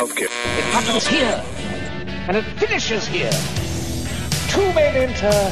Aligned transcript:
Okay. 0.00 0.24
It 0.24 0.64
happens 0.72 1.06
here, 1.06 1.44
and 2.26 2.34
it 2.34 2.44
finishes 2.58 3.06
here. 3.06 3.30
Two 4.48 4.72
men 4.72 4.96
enter, 4.96 5.50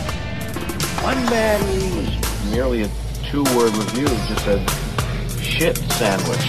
one 1.04 1.22
man 1.26 1.60
leaves. 1.66 2.50
Merely 2.50 2.82
a 2.84 2.88
two-word 3.30 3.76
review 3.76 4.06
just 4.06 4.44
said, 4.46 4.66
shit 5.38 5.76
sandwich. 5.76 6.48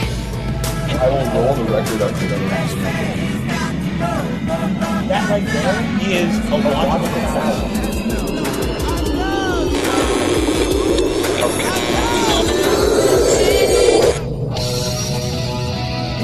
I 0.96 1.10
will 1.10 1.28
roll 1.44 1.54
the 1.56 1.66
record 1.70 2.02
up 2.02 2.16
to 2.18 2.26
the 2.26 2.40
next 2.40 2.76
man. 2.76 3.98
That 5.10 5.30
right 5.30 5.44
there 5.44 5.84
is 6.10 6.38
a 6.52 6.58
logical 6.58 7.10
fallacy. 7.10 7.79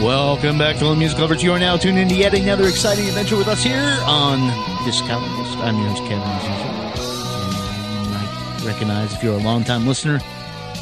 Welcome 0.05 0.59
back, 0.59 0.75
to 0.75 0.81
fellow 0.81 0.93
music 0.93 1.17
lovers. 1.17 1.41
You 1.41 1.51
are 1.53 1.57
now 1.57 1.77
tuned 1.77 1.97
into 1.97 2.13
yet 2.13 2.35
another 2.35 2.67
exciting 2.67 3.07
adventure 3.07 3.37
with 3.37 3.47
us 3.47 3.63
here 3.63 3.97
on 4.05 4.39
this. 4.85 5.01
I'm 5.01 5.79
your 5.79 5.89
host, 5.89 6.03
Kevin, 6.03 6.21
as 6.21 6.43
usual. 6.43 7.15
And 7.41 8.05
you 8.05 8.13
might 8.13 8.71
recognize, 8.71 9.13
if 9.15 9.23
you're 9.23 9.39
a 9.39 9.41
longtime 9.41 9.87
listener, 9.87 10.19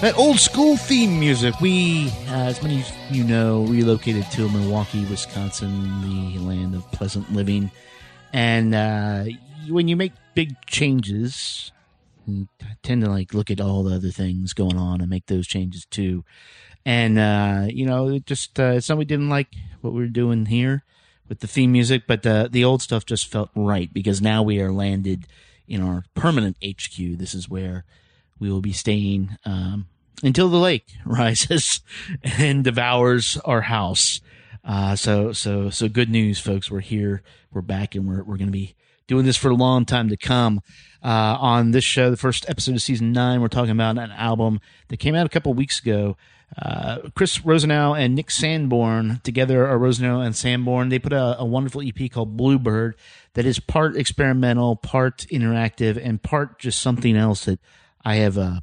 that 0.02 0.18
old 0.18 0.40
school 0.40 0.76
theme 0.76 1.22
music. 1.22 1.58
We, 1.62 2.10
uh, 2.28 2.50
as 2.50 2.62
many 2.62 2.82
of 2.82 2.92
you 3.12 3.24
know, 3.24 3.64
relocated 3.64 4.30
to 4.32 4.50
Milwaukee, 4.50 5.06
Wisconsin, 5.06 6.02
the 6.02 6.40
land 6.40 6.76
of 6.76 6.92
pleasant 6.92 7.32
living. 7.32 7.72
And 8.34 8.76
uh, 8.76 9.24
when 9.70 9.88
you 9.88 9.96
make 9.96 10.12
big 10.36 10.54
changes, 10.66 11.72
you 12.28 12.50
tend 12.82 13.04
to 13.04 13.10
like 13.10 13.34
look 13.34 13.50
at 13.50 13.62
all 13.62 13.84
the 13.84 13.96
other 13.96 14.12
things 14.12 14.52
going 14.52 14.78
on 14.78 15.00
and 15.00 15.10
make 15.10 15.28
those 15.28 15.48
changes 15.48 15.86
too. 15.86 16.26
And 16.86 17.18
uh, 17.18 17.68
you 17.70 17.86
know, 17.86 18.10
it 18.10 18.26
just 18.26 18.60
uh, 18.60 18.80
we 18.96 19.06
didn't 19.06 19.30
like 19.30 19.56
what 19.82 19.94
we 19.94 20.02
were 20.02 20.08
doing 20.08 20.48
here 20.48 20.84
with 21.30 21.40
the 21.40 21.48
theme 21.48 21.72
music, 21.72 22.04
but 22.08 22.26
uh, 22.26 22.48
the 22.52 22.64
old 22.64 22.82
stuff 22.82 23.06
just 23.06 23.28
felt 23.28 23.50
right 23.56 23.94
because 23.94 24.22
now 24.22 24.44
we 24.44 24.60
are 24.60 24.72
landed 24.72 25.26
in 25.68 25.82
our 25.82 26.04
permanent 26.14 26.58
HQ. 26.64 27.18
This 27.18 27.34
is 27.34 27.50
where 27.50 27.86
we 28.40 28.52
will 28.52 28.62
be 28.62 28.74
staying 28.74 29.38
um, 29.46 29.88
until 30.22 30.50
the 30.50 30.58
lake 30.58 30.88
rises 31.06 31.82
and 32.24 32.64
devours 32.64 33.38
our 33.46 33.62
house. 33.62 34.22
Uh, 34.66 34.96
so 34.96 35.32
so 35.32 35.70
so 35.70 35.88
good 35.88 36.10
news, 36.10 36.40
folks. 36.40 36.70
We're 36.70 36.82
here. 36.82 37.22
We're 37.52 37.62
back, 37.62 37.96
and 37.96 38.08
we're 38.08 38.24
we're 38.24 38.38
going 38.38 38.48
to 38.48 38.52
be 38.52 38.76
doing 39.08 39.26
this 39.26 39.38
for 39.38 39.50
a 39.50 39.56
long 39.56 39.86
time 39.86 40.10
to 40.10 40.18
come. 40.18 40.62
Uh, 41.04 41.38
on 41.40 41.72
this 41.72 41.84
show, 41.84 42.10
the 42.10 42.16
first 42.16 42.50
episode 42.50 42.76
of 42.76 42.82
season 42.82 43.12
nine, 43.12 43.42
we're 43.42 43.50
talking 43.50 43.72
about 43.72 43.98
an 43.98 44.12
album 44.12 44.62
that 44.88 44.98
came 44.98 45.16
out 45.16 45.26
a 45.26 45.30
couple 45.30 45.54
weeks 45.54 45.82
ago. 45.82 46.16
Uh, 46.62 47.10
Chris 47.16 47.44
Rosenau 47.44 47.94
and 47.94 48.16
Nick 48.16 48.30
Sanborn 48.30 49.22
together 49.24 49.68
are 49.68 49.78
Rosenau 49.78 50.22
and 50.22 50.36
Sanborn. 50.36 50.90
They 50.90 51.00
put 51.00 51.14
a, 51.14 51.40
a 51.40 51.46
wonderful 51.46 51.82
EP 51.82 52.12
called 52.12 52.38
Bluebird 52.38 52.96
that 53.34 53.46
is 53.46 53.60
part 53.60 53.96
experimental, 53.96 54.76
part 54.76 55.26
interactive, 55.32 56.00
and 56.04 56.22
part 56.22 56.60
just 56.60 56.82
something 56.82 57.18
else 57.18 57.46
that 57.46 57.60
I 58.06 58.16
have 58.16 58.38
uh, 58.38 58.60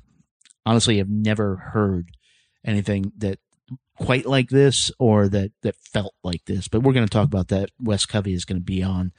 honestly 0.64 0.98
have 0.98 1.08
never 1.08 1.56
heard 1.56 2.10
anything 2.64 3.12
that 3.18 3.38
quite 3.96 4.24
like 4.26 4.48
this 4.48 4.92
or 4.98 5.28
that 5.28 5.52
that 5.62 5.74
felt 5.76 6.14
like 6.22 6.44
this. 6.44 6.68
But 6.68 6.82
we're 6.82 6.92
going 6.92 7.06
to 7.06 7.10
talk 7.10 7.26
about 7.26 7.48
that. 7.48 7.70
Wes 7.80 8.06
Covey 8.06 8.34
is 8.34 8.44
going 8.44 8.60
to 8.60 8.64
be 8.64 8.82
on 8.82 9.12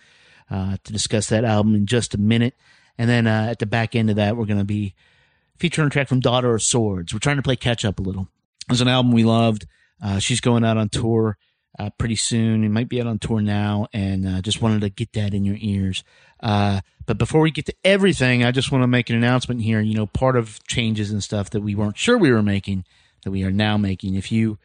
uh, 0.49 0.77
to 0.83 0.93
discuss 0.93 1.27
that 1.29 1.43
album 1.43 1.75
in 1.75 1.85
just 1.87 2.13
a 2.13 2.19
minute, 2.19 2.55
and 2.97 3.09
then 3.09 3.27
uh, 3.27 3.47
at 3.49 3.59
the 3.59 3.65
back 3.65 3.95
end 3.95 4.09
of 4.09 4.15
that, 4.15 4.37
we're 4.37 4.45
going 4.45 4.59
to 4.59 4.65
be 4.65 4.95
featuring 5.57 5.87
a 5.87 5.91
track 5.91 6.07
from 6.07 6.21
Daughter 6.21 6.55
of 6.55 6.63
Swords. 6.63 7.13
We're 7.13 7.19
trying 7.19 7.35
to 7.35 7.43
play 7.43 7.57
catch 7.57 7.83
up 7.83 7.99
a 7.99 8.01
little. 8.01 8.29
Was 8.71 8.81
an 8.81 8.87
album 8.87 9.11
we 9.11 9.23
loved. 9.23 9.67
Uh, 10.01 10.19
she's 10.19 10.39
going 10.39 10.63
out 10.63 10.77
on 10.77 10.89
tour 10.89 11.37
uh, 11.77 11.89
pretty 11.97 12.15
soon. 12.15 12.63
It 12.63 12.69
might 12.69 12.89
be 12.89 13.01
out 13.01 13.07
on 13.07 13.19
tour 13.19 13.41
now, 13.41 13.87
and 13.93 14.27
uh, 14.27 14.41
just 14.41 14.61
wanted 14.61 14.81
to 14.81 14.89
get 14.89 15.13
that 15.13 15.33
in 15.33 15.45
your 15.45 15.57
ears. 15.59 16.03
Uh, 16.41 16.81
but 17.05 17.17
before 17.17 17.41
we 17.41 17.51
get 17.51 17.65
to 17.65 17.75
everything, 17.83 18.43
I 18.43 18.51
just 18.51 18.71
want 18.71 18.83
to 18.83 18.87
make 18.87 19.09
an 19.09 19.15
announcement 19.15 19.61
here. 19.61 19.81
You 19.81 19.95
know, 19.95 20.07
part 20.07 20.37
of 20.37 20.65
changes 20.67 21.11
and 21.11 21.23
stuff 21.23 21.49
that 21.51 21.61
we 21.61 21.75
weren't 21.75 21.97
sure 21.97 22.17
we 22.17 22.31
were 22.31 22.41
making 22.41 22.85
that 23.23 23.31
we 23.31 23.43
are 23.43 23.51
now 23.51 23.77
making. 23.77 24.15
If 24.15 24.31
you 24.31 24.57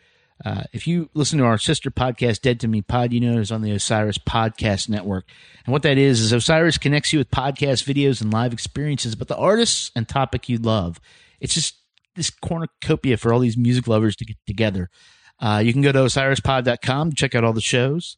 uh, 0.45 0.65
if 0.73 0.87
you 0.87 1.09
listen 1.15 1.39
to 1.39 1.45
our 1.45 1.59
sister 1.59 1.91
podcast, 1.91 2.43
Dead 2.43 2.61
to 2.61 2.69
Me 2.69 2.83
Pod, 2.83 3.13
you 3.13 3.21
know 3.21 3.41
it's 3.41 3.51
on 3.51 3.63
the 3.63 3.73
Osiris 3.73 4.19
Podcast 4.19 4.89
Network. 4.89 5.25
And 5.65 5.73
what 5.73 5.83
that 5.83 5.97
is, 5.99 6.21
is 6.21 6.33
Osiris 6.33 6.79
connects 6.79 7.13
you 7.13 7.19
with 7.19 7.31
podcast 7.31 7.85
videos 7.85 8.21
and 8.21 8.33
live 8.33 8.53
experiences 8.53 9.15
about 9.15 9.29
the 9.29 9.37
artists 9.37 9.91
and 9.97 10.07
topic 10.07 10.49
you 10.49 10.59
love. 10.59 11.01
It's 11.41 11.55
just 11.55 11.77
this 12.17 12.31
cornucopia 12.31 13.17
for 13.17 13.33
all 13.33 13.41
these 13.41 13.57
music 13.57 13.87
lovers 13.87 14.17
to 14.17 14.25
get 14.25 14.37
together. 14.47 14.91
Uh, 15.39 15.63
you 15.65 15.73
can 15.73 15.83
go 15.83 15.93
to 15.93 15.99
osirispod.com 16.01 17.11
to 17.11 17.17
check 17.17 17.35
out 17.35 17.45
all 17.45 17.53
the 17.53 17.61
shows. 17.61 18.17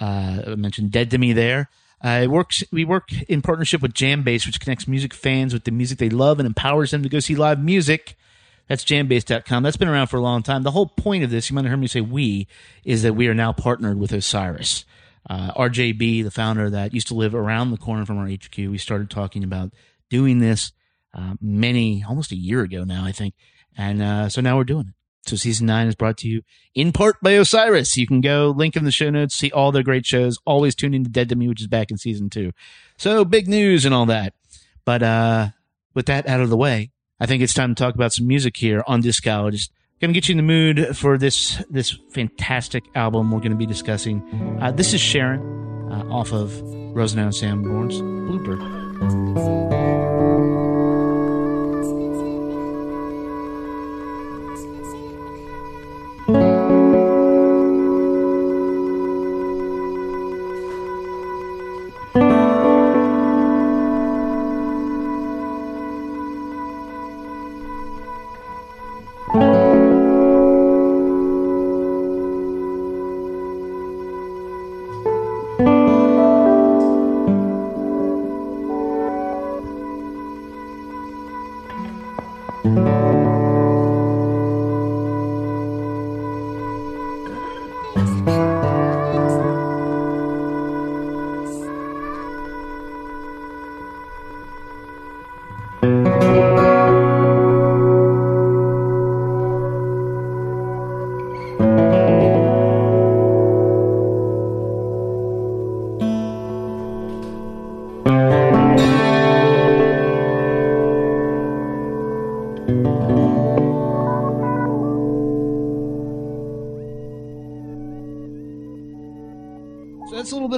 Uh, 0.00 0.42
I 0.46 0.54
mentioned 0.56 0.90
Dead 0.90 1.10
to 1.10 1.18
Me 1.18 1.32
there. 1.32 1.68
Uh, 2.04 2.20
it 2.24 2.30
works. 2.30 2.62
We 2.72 2.84
work 2.84 3.08
in 3.28 3.40
partnership 3.42 3.80
with 3.80 3.94
Jambase, 3.94 4.46
which 4.46 4.60
connects 4.60 4.88
music 4.88 5.14
fans 5.14 5.52
with 5.52 5.64
the 5.64 5.70
music 5.70 5.98
they 5.98 6.10
love 6.10 6.38
and 6.38 6.46
empowers 6.46 6.90
them 6.90 7.02
to 7.02 7.08
go 7.08 7.20
see 7.20 7.34
live 7.34 7.62
music. 7.62 8.16
That's 8.68 8.84
jambase.com. 8.84 9.62
That's 9.62 9.76
been 9.76 9.88
around 9.88 10.06
for 10.06 10.16
a 10.16 10.22
long 10.22 10.42
time. 10.42 10.62
The 10.62 10.70
whole 10.70 10.86
point 10.86 11.22
of 11.22 11.30
this, 11.30 11.50
you 11.50 11.54
might 11.54 11.64
have 11.64 11.70
heard 11.70 11.80
me 11.80 11.86
say 11.86 12.00
we, 12.00 12.46
is 12.84 13.02
that 13.02 13.14
we 13.14 13.28
are 13.28 13.34
now 13.34 13.52
partnered 13.52 13.98
with 13.98 14.12
Osiris. 14.12 14.84
Uh, 15.28 15.52
RJB, 15.52 16.24
the 16.24 16.30
founder 16.30 16.68
that, 16.70 16.94
used 16.94 17.08
to 17.08 17.14
live 17.14 17.34
around 17.34 17.70
the 17.70 17.76
corner 17.76 18.04
from 18.04 18.18
our 18.18 18.28
HQ. 18.28 18.56
We 18.56 18.78
started 18.78 19.10
talking 19.10 19.44
about 19.44 19.72
doing 20.10 20.38
this 20.38 20.72
uh, 21.14 21.34
many, 21.40 22.04
almost 22.06 22.32
a 22.32 22.36
year 22.36 22.62
ago 22.62 22.84
now, 22.84 23.04
I 23.04 23.12
think. 23.12 23.34
And 23.76 24.02
uh, 24.02 24.28
so 24.28 24.40
now 24.40 24.56
we're 24.56 24.64
doing 24.64 24.88
it. 24.88 24.94
So 25.26 25.36
season 25.36 25.66
nine 25.66 25.86
is 25.86 25.94
brought 25.94 26.18
to 26.18 26.28
you 26.28 26.42
in 26.74 26.92
part 26.92 27.16
by 27.22 27.32
Osiris. 27.32 27.96
You 27.96 28.06
can 28.06 28.20
go 28.20 28.52
link 28.54 28.76
in 28.76 28.84
the 28.84 28.90
show 28.90 29.08
notes, 29.08 29.34
see 29.34 29.50
all 29.50 29.72
their 29.72 29.82
great 29.82 30.04
shows. 30.04 30.38
Always 30.44 30.74
tune 30.74 30.92
in 30.92 31.04
to 31.04 31.10
Dead 31.10 31.30
to 31.30 31.36
Me, 31.36 31.48
which 31.48 31.62
is 31.62 31.66
back 31.66 31.90
in 31.90 31.96
season 31.96 32.28
two. 32.28 32.52
So 32.98 33.24
big 33.24 33.48
news 33.48 33.86
and 33.86 33.94
all 33.94 34.06
that. 34.06 34.34
But 34.84 35.02
uh, 35.02 35.48
with 35.94 36.06
that 36.06 36.28
out 36.28 36.40
of 36.40 36.50
the 36.50 36.58
way, 36.58 36.90
I 37.18 37.26
think 37.26 37.42
it's 37.42 37.54
time 37.54 37.74
to 37.74 37.82
talk 37.82 37.94
about 37.94 38.12
some 38.12 38.26
music 38.26 38.56
here 38.56 38.84
on 38.86 39.00
Discologist. 39.00 39.72
Going 40.00 40.12
to 40.12 40.20
get 40.20 40.28
you 40.28 40.34
in 40.34 40.36
the 40.36 40.42
mood 40.42 40.96
for 40.98 41.16
this 41.16 41.62
this 41.70 41.96
fantastic 42.10 42.84
album 42.94 43.30
we're 43.30 43.38
going 43.38 43.52
to 43.52 43.56
be 43.56 43.64
discussing. 43.64 44.58
Uh, 44.60 44.70
this 44.70 44.92
is 44.92 45.00
Sharon 45.00 45.40
uh, 45.90 46.04
off 46.10 46.32
of 46.32 46.50
Sam 47.08 47.32
Sanborn's 47.32 48.02
Bluebird. 48.02 49.73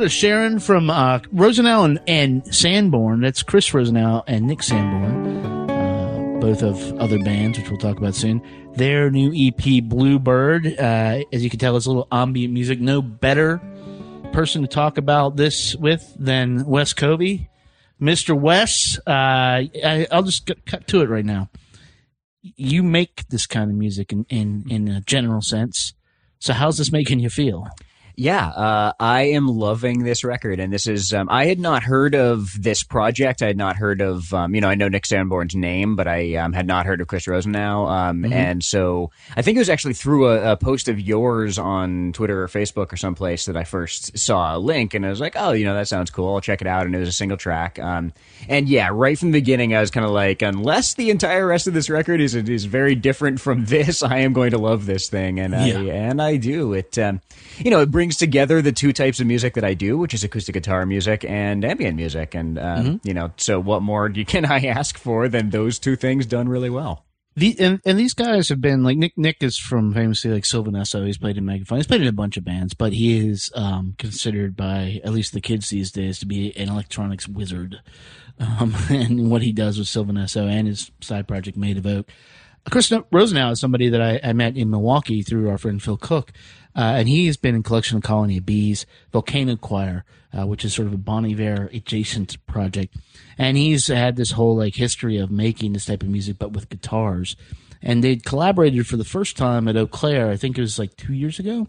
Of 0.07 0.13
Sharon 0.13 0.61
from 0.61 0.89
uh, 0.89 1.19
Rosenau 1.33 1.83
and, 1.83 2.01
and 2.07 2.55
Sanborn. 2.55 3.23
That's 3.23 3.43
Chris 3.43 3.75
Rosenau 3.75 4.23
and 4.29 4.47
Nick 4.47 4.63
Sanborn, 4.63 5.69
uh, 5.69 6.39
both 6.41 6.63
of 6.63 6.81
other 7.01 7.19
bands, 7.19 7.59
which 7.59 7.69
we'll 7.69 7.81
talk 7.81 7.99
about 7.99 8.15
soon. 8.15 8.41
Their 8.75 9.11
new 9.11 9.33
EP, 9.35 9.83
Bluebird. 9.83 10.79
Uh, 10.79 11.25
as 11.33 11.43
you 11.43 11.51
can 11.51 11.59
tell, 11.59 11.77
it's 11.77 11.87
a 11.87 11.89
little 11.89 12.07
ambient 12.13 12.55
music. 12.55 12.79
No 12.79 13.03
better 13.03 13.61
person 14.33 14.63
to 14.63 14.69
talk 14.69 14.97
about 14.97 15.35
this 15.35 15.75
with 15.75 16.15
than 16.17 16.65
Wes 16.67 16.93
Covey. 16.93 17.51
Mr. 18.01 18.39
Wes, 18.39 19.01
uh, 19.09 19.11
I, 19.11 20.07
I'll 20.13 20.23
just 20.23 20.49
cut 20.67 20.87
to 20.87 21.01
it 21.01 21.09
right 21.09 21.25
now. 21.25 21.51
You 22.43 22.85
make 22.85 23.27
this 23.29 23.49
kind 23.49 23.73
of 23.73 23.77
music 23.77 24.13
in, 24.13 24.25
in, 24.29 24.67
in 24.71 24.87
a 24.87 25.01
general 25.01 25.43
sense. 25.43 25.95
So 26.39 26.53
how's 26.53 26.79
this 26.79 26.93
making 26.93 27.19
you 27.19 27.29
feel? 27.29 27.67
Yeah, 28.19 28.49
uh, 28.49 28.93
I 28.99 29.23
am 29.33 29.47
loving 29.47 30.03
this 30.03 30.25
record, 30.25 30.59
and 30.59 30.73
this 30.73 30.87
is 30.87 31.13
um, 31.13 31.29
I 31.31 31.45
had 31.45 31.61
not 31.61 31.83
heard 31.83 32.15
of 32.15 32.51
this 32.59 32.83
project. 32.83 33.43
I 33.43 33.47
had 33.49 33.59
not 33.59 33.77
heard 33.77 34.01
of 34.01 34.33
um, 34.33 34.55
you 34.55 34.63
know 34.63 34.71
I 34.71 34.75
know 34.75 34.89
Nick 34.89 35.05
Sanborn's 35.05 35.55
name, 35.55 35.97
but 35.97 36.09
I 36.09 36.35
um, 36.37 36.55
had 36.55 36.67
not 36.67 36.87
heard 36.87 37.03
of 37.03 37.09
Chris 37.09 37.29
Rosenau, 37.29 37.85
um, 37.87 38.25
and 38.33 38.65
so 38.65 39.11
I 39.37 39.43
think 39.43 39.57
it 39.57 39.59
was 39.59 39.69
actually 39.69 39.93
through 39.93 40.29
a, 40.29 40.53
a 40.53 40.57
post 40.57 40.89
of 40.89 40.99
yours 40.99 41.59
on 41.59 42.15
Twitter 42.15 42.43
or 42.43 42.49
Facebook 42.49 42.91
or 42.91 42.97
someplace 42.97 43.45
that 43.45 43.57
I 43.57 43.65
first 43.65 44.17
saw 44.17 44.57
a 44.57 44.59
link, 44.59 44.95
and 44.95 45.05
I 45.05 45.11
was 45.11 45.21
like, 45.21 45.35
oh, 45.37 45.53
you 45.53 45.67
know 45.67 45.75
that 45.75 45.87
sounds 45.87 46.11
cool. 46.11 46.35
I'll 46.35 46.41
check 46.41 46.63
it 46.63 46.67
out, 46.67 46.87
and 46.87 46.95
it 46.97 46.99
was 46.99 47.11
a 47.11 47.13
single 47.13 47.37
track. 47.37 47.79
Um, 47.79 48.15
and 48.49 48.67
yeah, 48.67 48.89
right 48.93 49.19
from 49.19 49.31
the 49.31 49.41
beginning, 49.41 49.75
I 49.77 49.81
was 49.81 49.91
kind 49.91 50.07
of 50.07 50.13
like, 50.13 50.41
unless 50.41 50.95
the 50.95 51.11
entire 51.11 51.47
rest 51.47 51.67
of 51.67 51.75
this 51.75 51.91
record 51.91 52.23
is 52.23 52.35
is 52.35 52.65
very 52.65 52.95
different 52.95 53.43
from 53.43 53.65
this, 53.67 54.03
I 54.03 54.21
am 54.21 54.33
going 54.33 54.53
to 54.53 54.59
love 54.59 54.87
this 54.87 55.11
thing, 55.11 55.39
and 55.39 55.55
I 55.55 55.67
Yeah. 55.67 55.93
and 55.93 56.23
I 56.23 56.37
do. 56.39 56.73
It 56.73 56.97
um, 56.97 57.21
you 57.59 57.71
know 57.71 57.81
it 57.83 57.91
brings 57.91 58.06
together 58.15 58.63
the 58.63 58.71
two 58.71 58.93
types 58.93 59.19
of 59.19 59.27
music 59.27 59.55
that 59.55 59.65
I 59.65 59.75
do, 59.75 59.99
which 59.99 60.15
is 60.15 60.23
acoustic 60.23 60.53
guitar 60.53 60.87
music 60.87 61.25
and 61.25 61.65
ambient 61.65 61.97
music, 61.97 62.35
and 62.35 62.59
um, 62.59 63.01
you 63.03 63.15
know, 63.15 63.33
so 63.37 63.59
what 63.59 63.83
more 63.83 64.09
can 64.27 64.45
I 64.45 64.67
ask 64.67 64.97
for 64.99 65.29
than 65.29 65.51
those 65.51 65.81
two 65.81 65.97
things 65.97 66.27
done 66.27 66.49
really 66.49 66.71
well? 66.71 67.07
The, 67.37 67.55
and, 67.59 67.81
and 67.85 67.99
these 67.99 68.15
guys 68.15 68.49
have 68.49 68.63
been 68.63 68.83
like 68.83 68.97
Nick. 68.97 69.19
Nick 69.19 69.43
is 69.43 69.59
from 69.59 69.93
famously 69.93 70.31
like 70.31 70.47
Sylvan 70.47 70.73
Esso. 70.73 71.05
He's 71.05 71.19
played 71.19 71.37
in 71.37 71.45
Megafaun. 71.45 71.77
He's 71.77 71.87
played 71.87 72.01
in 72.01 72.07
a 72.09 72.13
bunch 72.13 72.39
of 72.39 72.45
bands, 72.45 72.73
but 72.73 72.95
he 72.95 73.29
is 73.29 73.51
um, 73.55 73.95
considered 73.99 74.57
by 74.57 75.01
at 75.05 75.13
least 75.13 75.35
the 75.35 75.43
kids 75.43 75.69
these 75.69 75.93
days 75.93 76.19
to 76.21 76.27
be 76.27 76.57
an 76.57 76.71
electronics 76.71 77.29
wizard. 77.29 77.81
Um, 78.39 78.75
and 78.91 79.31
what 79.31 79.43
he 79.43 79.53
does 79.53 79.79
with 79.79 79.89
Sylvan 79.89 80.17
Esso 80.17 80.49
and 80.49 80.67
his 80.67 80.91
side 81.03 81.29
project 81.29 81.59
Made 81.59 81.77
of 81.77 81.87
Oak. 81.87 82.11
Chris 82.71 82.93
Rosenau 83.13 83.53
is 83.53 83.61
somebody 83.61 83.91
that 83.91 84.01
I, 84.01 84.19
I 84.25 84.33
met 84.33 84.57
in 84.57 84.71
Milwaukee 84.71 85.23
through 85.23 85.49
our 85.49 85.59
friend 85.59 85.81
Phil 85.81 85.97
Cook, 85.97 86.33
uh, 86.77 86.95
and 86.97 87.09
he's 87.09 87.37
been 87.39 87.55
in 87.55 87.63
Collection 87.63 87.97
of 87.97 88.03
Colony 88.03 88.37
of 88.37 88.47
Bees, 88.47 88.85
Volcano 89.11 89.57
Choir, 89.57 90.05
uh, 90.37 90.47
which 90.47 90.65
is 90.65 90.75
sort 90.75 90.87
of 90.87 90.95
a 90.95 90.99
Bon 90.99 91.25
Iver 91.25 91.71
adjacent 91.73 92.45
project, 92.47 92.95
and 93.39 93.57
he's 93.57 93.87
had 93.87 94.17
this 94.17 94.33
whole 94.33 94.57
like 94.57 94.75
history 94.75 95.17
of 95.17 95.31
making 95.31 95.73
this 95.73 95.87
type 95.87 96.03
of 96.03 96.09
music, 96.09 96.37
but 96.39 96.53
with 96.53 96.69
guitars. 96.69 97.37
And 97.83 98.05
they 98.05 98.17
collaborated 98.17 98.87
for 98.87 98.97
the 98.97 99.05
first 99.05 99.37
time 99.37 99.69
at 99.69 99.77
Eau 99.77 99.87
Claire, 99.87 100.29
I 100.29 100.37
think 100.37 100.59
it 100.59 100.61
was 100.61 100.79
like 100.79 100.97
two 100.97 101.15
years 101.15 101.39
ago, 101.39 101.69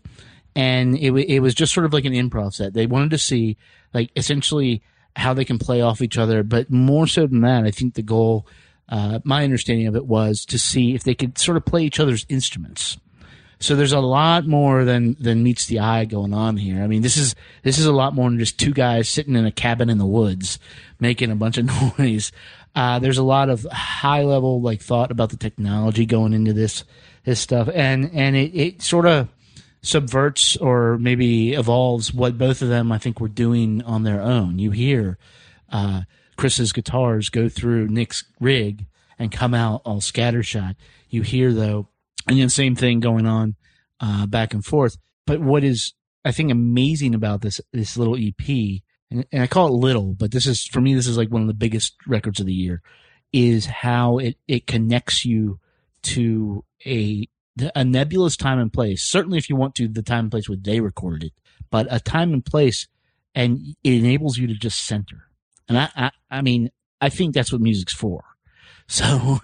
and 0.56 0.98
it 0.98 1.12
it 1.12 1.40
was 1.40 1.56
just 1.56 1.74
sort 1.74 1.86
of 1.86 1.94
like 1.94 2.06
an 2.06 2.14
improv 2.14 2.54
set. 2.54 2.74
They 2.74 2.86
wanted 2.86 3.12
to 3.12 3.18
see 3.18 3.56
like 3.94 4.12
essentially 4.16 4.82
how 5.16 5.34
they 5.34 5.46
can 5.46 5.58
play 5.58 5.82
off 5.82 6.02
each 6.02 6.18
other, 6.18 6.44
but 6.44 6.70
more 6.70 7.08
so 7.08 7.28
than 7.28 7.42
that, 7.42 7.64
I 7.64 7.72
think 7.72 7.94
the 7.94 8.04
goal, 8.04 8.46
uh, 8.90 9.20
my 9.24 9.44
understanding 9.44 9.88
of 9.88 9.96
it 9.96 10.06
was 10.06 10.46
to 10.46 10.60
see 10.60 10.94
if 10.94 11.04
they 11.04 11.16
could 11.16 11.38
sort 11.38 11.58
of 11.58 11.66
play 11.66 11.84
each 11.84 12.00
other's 12.00 12.26
instruments. 12.30 12.98
So 13.60 13.76
there's 13.76 13.94
a 13.94 14.00
lot 14.00 14.46
more 14.46 14.86
than 14.86 15.16
than 15.20 15.44
meets 15.44 15.66
the 15.66 15.80
eye 15.80 16.06
going 16.06 16.34
on 16.34 16.58
here. 16.58 16.84
I 16.84 16.88
mean, 16.88 17.02
this 17.02 17.18
is 17.18 17.36
this 17.64 17.80
is 17.80 17.86
a 17.86 17.92
lot 17.92 18.14
more 18.14 18.30
than 18.30 18.40
just 18.40 18.60
two 18.60 18.72
guys 18.72 19.10
sitting 19.10 19.36
in 19.36 19.46
a 19.46 19.52
cabin 19.52 19.90
in 19.90 19.98
the 19.98 20.06
woods 20.06 20.60
making 21.00 21.32
a 21.32 21.36
bunch 21.36 21.58
of 21.58 21.66
noise. 21.98 22.32
Uh, 22.76 23.00
there's 23.00 23.18
a 23.18 23.24
lot 23.24 23.50
of 23.50 23.66
high 23.72 24.24
level 24.24 24.62
like 24.62 24.82
thought 24.82 25.10
about 25.10 25.30
the 25.30 25.38
technology 25.38 26.06
going 26.06 26.34
into 26.34 26.54
this 26.54 26.84
this 27.26 27.40
stuff, 27.40 27.68
and 27.74 28.12
and 28.14 28.36
it, 28.36 28.56
it 28.56 28.82
sort 28.82 29.08
of 29.08 29.28
subverts 29.82 30.58
or 30.58 30.98
maybe 30.98 31.54
evolves 31.54 32.14
what 32.14 32.38
both 32.38 32.62
of 32.62 32.70
them 32.70 32.92
I 32.92 32.98
think 32.98 33.20
were 33.20 33.28
doing 33.28 33.82
on 33.84 34.04
their 34.04 34.22
own. 34.22 34.60
You 34.60 34.72
hear 34.72 35.18
uh, 35.72 36.02
Chris's 36.36 36.74
guitars 36.74 37.30
go 37.30 37.50
through 37.50 37.88
Nick's 37.88 38.24
rig 38.40 38.86
and 39.18 39.32
come 39.32 39.54
out 39.54 39.82
all 39.86 40.00
scattershot. 40.00 40.76
You 41.10 41.22
hear 41.22 41.54
though, 41.54 41.88
and 42.28 42.40
the 42.40 42.50
same 42.50 42.76
thing 42.76 43.00
going 43.00 43.26
on 43.26 43.56
uh, 44.00 44.26
back 44.26 44.54
and 44.54 44.66
forth. 44.66 44.98
But 45.26 45.42
what 45.42 45.64
is 45.64 45.94
I 46.26 46.32
think 46.32 46.52
amazing 46.52 47.16
about 47.16 47.42
this 47.42 47.62
this 47.72 47.98
little 47.98 48.16
EP, 48.16 48.48
and, 49.10 49.26
and 49.32 49.44
I 49.44 49.48
call 49.48 49.68
it 49.68 49.80
little, 49.80 50.14
but 50.14 50.32
this 50.32 50.46
is 50.46 50.66
for 50.66 50.82
me 50.82 50.94
this 50.94 51.08
is 51.08 51.18
like 51.18 51.30
one 51.30 51.42
of 51.42 51.48
the 51.48 51.54
biggest 51.54 51.96
records 52.06 52.40
of 52.40 52.46
the 52.46 52.54
year, 52.54 52.82
is 53.32 53.66
how 53.66 54.18
it 54.18 54.38
it 54.48 54.68
connects 54.68 55.26
you 55.26 55.60
to 56.04 56.64
a 56.86 57.28
a 57.76 57.84
nebulous 57.84 58.38
time 58.38 58.60
and 58.60 58.72
place. 58.72 59.04
Certainly, 59.04 59.38
if 59.38 59.50
you 59.50 59.56
want 59.56 59.76
to, 59.76 59.88
the 59.88 60.04
time 60.04 60.26
and 60.26 60.32
place 60.32 60.50
where 60.50 60.58
they 60.62 60.80
recorded 60.80 61.28
it, 61.28 61.34
but 61.70 61.88
a 61.90 62.00
time 62.00 62.34
and 62.34 62.46
place, 62.46 62.88
and 63.34 63.76
it 63.84 63.94
enables 63.94 64.38
you 64.38 64.48
to 64.48 64.54
just 64.54 64.86
center. 64.86 65.30
And 65.68 65.78
I, 65.78 65.90
I, 65.96 66.12
I 66.30 66.42
mean, 66.42 66.72
I 67.02 67.10
think 67.10 67.34
that's 67.34 67.52
what 67.52 67.62
music's 67.62 67.94
for. 67.94 68.24
So, 68.90 69.40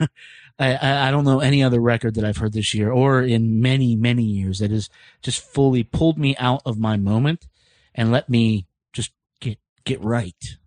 I, 0.60 1.08
I 1.08 1.12
don't 1.12 1.26
know 1.26 1.40
any 1.40 1.64
other 1.64 1.80
record 1.80 2.16
that 2.16 2.24
I've 2.24 2.38
heard 2.38 2.54
this 2.54 2.74
year 2.74 2.92
or 2.92 3.22
in 3.22 3.62
many, 3.62 3.96
many 3.96 4.24
years 4.24 4.60
that 4.60 4.72
has 4.72 4.90
just 5.22 5.42
fully 5.42 5.84
pulled 5.84 6.18
me 6.18 6.36
out 6.38 6.62
of 6.66 6.78
my 6.78 6.96
moment 6.96 7.48
and 7.96 8.12
let 8.12 8.30
me 8.30 8.66
just 8.94 9.12
get 9.40 9.58
get 9.84 10.00
right. 10.02 10.58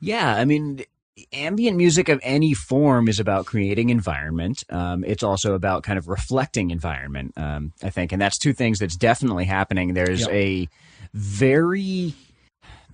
Yeah, 0.00 0.34
I 0.34 0.44
mean, 0.44 0.84
ambient 1.32 1.76
music 1.76 2.08
of 2.08 2.20
any 2.22 2.52
form 2.54 3.08
is 3.08 3.18
about 3.18 3.46
creating 3.46 3.90
environment. 3.90 4.64
Um, 4.68 5.02
it's 5.04 5.22
also 5.22 5.54
about 5.54 5.82
kind 5.82 5.98
of 5.98 6.08
reflecting 6.08 6.70
environment, 6.70 7.32
um, 7.36 7.72
I 7.82 7.90
think. 7.90 8.12
And 8.12 8.20
that's 8.20 8.38
two 8.38 8.52
things 8.52 8.78
that's 8.78 8.96
definitely 8.96 9.44
happening. 9.46 9.94
There's 9.94 10.20
Yep. 10.20 10.30
a 10.30 10.68
very, 11.14 12.14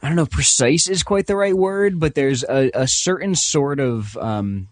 I 0.03 0.07
don't 0.09 0.17
know, 0.17 0.27
precise 0.27 0.89
is 0.89 1.03
quite 1.03 1.27
the 1.27 1.37
right 1.37 1.57
word, 1.57 1.99
but 1.99 2.15
there's 2.15 2.45
a, 2.45 2.71
a 2.75 2.87
certain 2.87 3.35
sort 3.35 3.81
of, 3.81 4.17
um, 4.19 4.69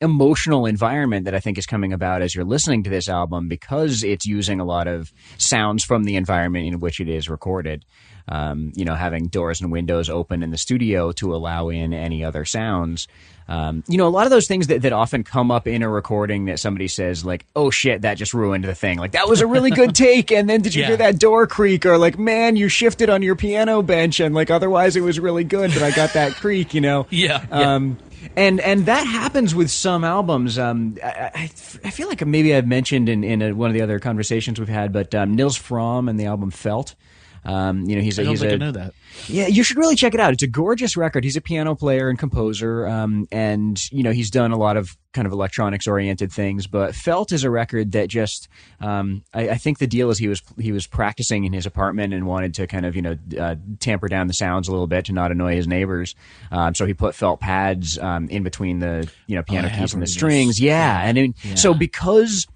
emotional 0.00 0.66
environment 0.66 1.24
that 1.24 1.34
I 1.34 1.40
think 1.40 1.58
is 1.58 1.66
coming 1.66 1.92
about 1.92 2.22
as 2.22 2.34
you're 2.34 2.44
listening 2.44 2.84
to 2.84 2.90
this 2.90 3.08
album 3.08 3.48
because 3.48 4.04
it's 4.04 4.26
using 4.26 4.60
a 4.60 4.64
lot 4.64 4.86
of 4.86 5.12
sounds 5.38 5.84
from 5.84 6.04
the 6.04 6.16
environment 6.16 6.66
in 6.66 6.80
which 6.80 7.00
it 7.00 7.08
is 7.08 7.28
recorded. 7.28 7.84
Um, 8.30 8.72
you 8.76 8.84
know, 8.84 8.94
having 8.94 9.28
doors 9.28 9.62
and 9.62 9.72
windows 9.72 10.10
open 10.10 10.42
in 10.42 10.50
the 10.50 10.58
studio 10.58 11.12
to 11.12 11.34
allow 11.34 11.70
in 11.70 11.94
any 11.94 12.22
other 12.22 12.44
sounds. 12.44 13.08
Um, 13.48 13.82
you 13.88 13.96
know, 13.96 14.06
a 14.06 14.10
lot 14.10 14.26
of 14.26 14.30
those 14.30 14.46
things 14.46 14.66
that, 14.66 14.82
that 14.82 14.92
often 14.92 15.24
come 15.24 15.50
up 15.50 15.66
in 15.66 15.82
a 15.82 15.88
recording 15.88 16.44
that 16.44 16.60
somebody 16.60 16.88
says, 16.88 17.24
like, 17.24 17.46
oh 17.56 17.70
shit, 17.70 18.02
that 18.02 18.18
just 18.18 18.34
ruined 18.34 18.64
the 18.64 18.74
thing. 18.74 18.98
Like, 18.98 19.12
that 19.12 19.26
was 19.30 19.40
a 19.40 19.46
really 19.46 19.70
good 19.70 19.94
take. 19.94 20.30
And 20.30 20.46
then 20.48 20.60
did 20.60 20.74
you 20.74 20.82
Yeah. 20.82 20.88
hear 20.88 20.96
that 20.98 21.18
door 21.18 21.46
creak? 21.46 21.86
Or 21.86 21.96
like, 21.96 22.18
man, 22.18 22.56
you 22.56 22.68
shifted 22.68 23.08
on 23.08 23.22
your 23.22 23.34
piano 23.34 23.80
bench 23.80 24.20
and 24.20 24.34
like, 24.34 24.50
otherwise 24.50 24.94
it 24.94 25.00
was 25.00 25.18
really 25.18 25.44
good, 25.44 25.72
but 25.72 25.82
I 25.82 25.90
got 25.92 26.12
that 26.12 26.36
creak, 26.36 26.74
you 26.74 26.82
know? 26.82 27.06
Yeah, 27.10 27.42
Um, 27.50 27.96
and 28.36 28.60
and 28.60 28.86
that 28.86 29.06
happens 29.06 29.54
with 29.54 29.70
some 29.70 30.04
albums. 30.04 30.58
Um, 30.58 30.96
I, 31.02 31.30
I, 31.34 31.50
I 31.84 31.90
feel 31.90 32.08
like 32.08 32.24
maybe 32.26 32.54
I've 32.54 32.66
mentioned 32.66 33.08
in, 33.08 33.24
in 33.24 33.42
a, 33.42 33.52
one 33.52 33.70
of 33.70 33.74
the 33.74 33.82
other 33.82 33.98
conversations 33.98 34.58
we've 34.58 34.68
had, 34.68 34.92
but 34.92 35.14
um, 35.14 35.34
Nils 35.34 35.58
Frahm 35.58 36.08
and 36.08 36.18
the 36.18 36.26
album 36.26 36.50
Felt. 36.50 36.94
Um, 37.48 37.84
you 37.88 37.96
know, 37.96 38.02
he's 38.02 38.18
a, 38.18 38.22
I 38.22 38.24
don't 38.26 38.32
he's 38.32 38.40
think 38.40 38.52
a, 38.52 38.54
I 38.56 38.58
know 38.58 38.72
that. 38.72 38.92
yeah, 39.26 39.46
you 39.46 39.62
should 39.62 39.78
really 39.78 39.96
check 39.96 40.12
it 40.12 40.20
out. 40.20 40.34
It's 40.34 40.42
a 40.42 40.46
gorgeous 40.46 40.98
record. 40.98 41.24
He's 41.24 41.36
a 41.36 41.40
piano 41.40 41.74
player 41.74 42.10
and 42.10 42.18
composer, 42.18 42.86
um, 42.86 43.26
and 43.32 43.80
you 43.90 44.02
know 44.02 44.12
he's 44.12 44.30
done 44.30 44.52
a 44.52 44.58
lot 44.58 44.76
of 44.76 44.96
kind 45.14 45.26
of 45.26 45.32
electronics 45.32 45.86
oriented 45.88 46.30
things. 46.30 46.66
But 46.66 46.94
Felt 46.94 47.32
is 47.32 47.44
a 47.44 47.50
record 47.50 47.92
that 47.92 48.08
just, 48.08 48.48
um, 48.80 49.24
I, 49.32 49.48
I 49.48 49.54
think 49.56 49.78
the 49.78 49.86
deal 49.86 50.10
is 50.10 50.18
he 50.18 50.28
was 50.28 50.42
he 50.58 50.72
was 50.72 50.86
practicing 50.86 51.44
in 51.44 51.54
his 51.54 51.64
apartment 51.64 52.12
and 52.12 52.26
wanted 52.26 52.52
to 52.54 52.66
kind 52.66 52.84
of 52.84 52.94
you 52.94 53.00
know 53.02 53.16
uh, 53.40 53.54
tamper 53.80 54.08
down 54.08 54.26
the 54.26 54.34
sounds 54.34 54.68
a 54.68 54.70
little 54.70 54.86
bit 54.86 55.06
to 55.06 55.12
not 55.12 55.32
annoy 55.32 55.54
his 55.56 55.66
neighbors. 55.66 56.14
Um, 56.52 56.74
so 56.74 56.84
he 56.84 56.92
put 56.92 57.14
felt 57.14 57.40
pads 57.40 57.98
um, 57.98 58.28
in 58.28 58.42
between 58.42 58.80
the 58.80 59.10
you 59.26 59.36
know 59.36 59.42
piano 59.42 59.70
Oh, 59.72 59.78
keys 59.78 59.94
and 59.94 60.02
the 60.02 60.06
strings. 60.06 60.60
Yeah, 60.60 61.00
and 61.02 61.18
I 61.18 61.32
Yeah. 61.42 61.54
so 61.54 61.72
because 61.72 62.46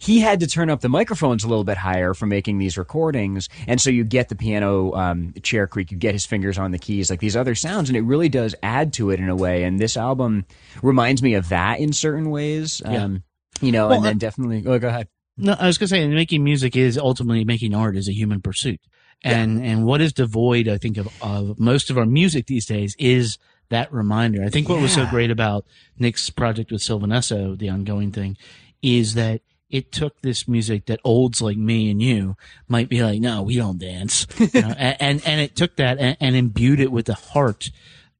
he 0.00 0.20
had 0.20 0.40
to 0.40 0.46
turn 0.46 0.70
up 0.70 0.80
the 0.80 0.88
microphones 0.88 1.44
a 1.44 1.48
little 1.48 1.62
bit 1.62 1.76
higher 1.76 2.14
for 2.14 2.26
making 2.26 2.58
these 2.58 2.78
recordings, 2.78 3.48
and 3.66 3.80
so 3.80 3.90
you 3.90 4.02
get 4.02 4.30
the 4.30 4.34
piano 4.34 4.94
um, 4.94 5.34
chair 5.42 5.66
creak, 5.66 5.90
you 5.92 5.98
get 5.98 6.14
his 6.14 6.24
fingers 6.24 6.58
on 6.58 6.70
the 6.70 6.78
keys, 6.78 7.10
like 7.10 7.20
these 7.20 7.36
other 7.36 7.54
sounds, 7.54 7.90
and 7.90 7.96
it 7.96 8.02
really 8.02 8.30
does 8.30 8.54
add 8.62 8.94
to 8.94 9.10
it 9.10 9.20
in 9.20 9.28
a 9.28 9.36
way. 9.36 9.64
And 9.64 9.78
this 9.78 9.96
album 9.98 10.46
reminds 10.82 11.22
me 11.22 11.34
of 11.34 11.50
that 11.50 11.80
in 11.80 11.92
certain 11.92 12.30
ways. 12.30 12.80
Yeah. 12.84 13.04
Um, 13.04 13.22
you 13.60 13.72
know, 13.72 13.88
Well, 13.88 13.98
and 13.98 14.04
then 14.06 14.16
uh, 14.16 14.18
definitely. 14.18 14.64
Oh, 14.66 14.78
go 14.78 14.88
ahead. 14.88 15.08
No, 15.36 15.54
I 15.58 15.66
was 15.66 15.76
gonna 15.76 15.88
say 15.88 16.06
making 16.08 16.42
music 16.42 16.76
is 16.76 16.96
ultimately 16.96 17.44
making 17.44 17.74
art 17.74 17.96
is 17.96 18.08
a 18.08 18.12
human 18.12 18.40
pursuit. 18.40 18.80
And 19.22 19.62
and 19.62 19.84
what 19.84 20.00
is 20.00 20.14
devoid, 20.14 20.66
I 20.66 20.78
think, 20.78 20.96
of, 20.96 21.08
of 21.22 21.60
most 21.60 21.90
of 21.90 21.98
our 21.98 22.06
music 22.06 22.46
these 22.46 22.64
days 22.64 22.96
is 22.98 23.36
that 23.68 23.92
reminder. 23.92 24.42
I 24.42 24.48
think 24.48 24.68
what 24.68 24.80
was 24.80 24.94
so 24.94 25.06
great 25.06 25.30
about 25.30 25.66
Nick's 25.98 26.30
project 26.30 26.72
with 26.72 26.80
Sylvan 26.80 27.10
Esso, 27.10 27.58
the 27.58 27.68
ongoing 27.68 28.12
thing, 28.12 28.38
is 28.82 29.14
that 29.14 29.42
it 29.70 29.92
took 29.92 30.20
this 30.20 30.48
music 30.48 30.86
that 30.86 31.00
olds 31.04 31.40
like 31.40 31.56
me 31.56 31.90
and 31.90 32.02
you 32.02 32.36
might 32.68 32.88
be 32.88 33.02
like, 33.02 33.20
no, 33.20 33.42
we 33.42 33.56
don't 33.56 33.78
dance, 33.78 34.26
you 34.38 34.60
know, 34.60 34.74
and, 34.76 35.22
and 35.24 35.40
it 35.40 35.54
took 35.56 35.76
that 35.76 35.98
and, 35.98 36.16
and 36.20 36.34
imbued 36.36 36.80
it 36.80 36.90
with 36.90 37.06
the 37.06 37.14
heart, 37.14 37.70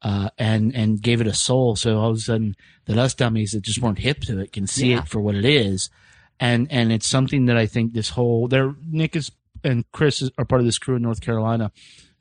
uh, 0.03 0.31
and 0.39 0.75
and 0.75 1.03
gave 1.03 1.21
it 1.21 1.27
a 1.27 1.35
soul. 1.35 1.77
So 1.77 1.99
all 1.99 2.11
of 2.11 2.17
a 2.17 2.21
sudden, 2.21 2.57
that 2.87 2.97
us 2.99 3.15
dummies 3.15 3.53
that 3.53 3.63
just 3.63 3.81
weren't 3.83 3.99
hip 3.99 4.21
to 4.23 4.39
it 4.39 4.53
can 4.53 4.67
see 4.67 4.91
Yeah. 4.93 4.99
it 5.01 5.09
for 5.09 5.21
what 5.21 5.35
it 5.35 5.45
is, 5.45 5.91
and 6.39 6.67
and 6.71 6.91
it's 6.93 7.07
something 7.07 7.47
that 7.47 7.57
I 7.57 7.67
think 7.67 7.93
this 7.93 8.11
whole 8.11 8.49
there 8.49 8.75
Nick 8.91 9.15
is 9.17 9.31
and 9.63 9.85
Chris 9.93 10.23
is, 10.23 10.31
are 10.39 10.45
part 10.47 10.61
of 10.61 10.65
this 10.67 10.79
crew 10.79 10.97
in 10.97 11.03
North 11.03 11.21
Carolina, 11.21 11.71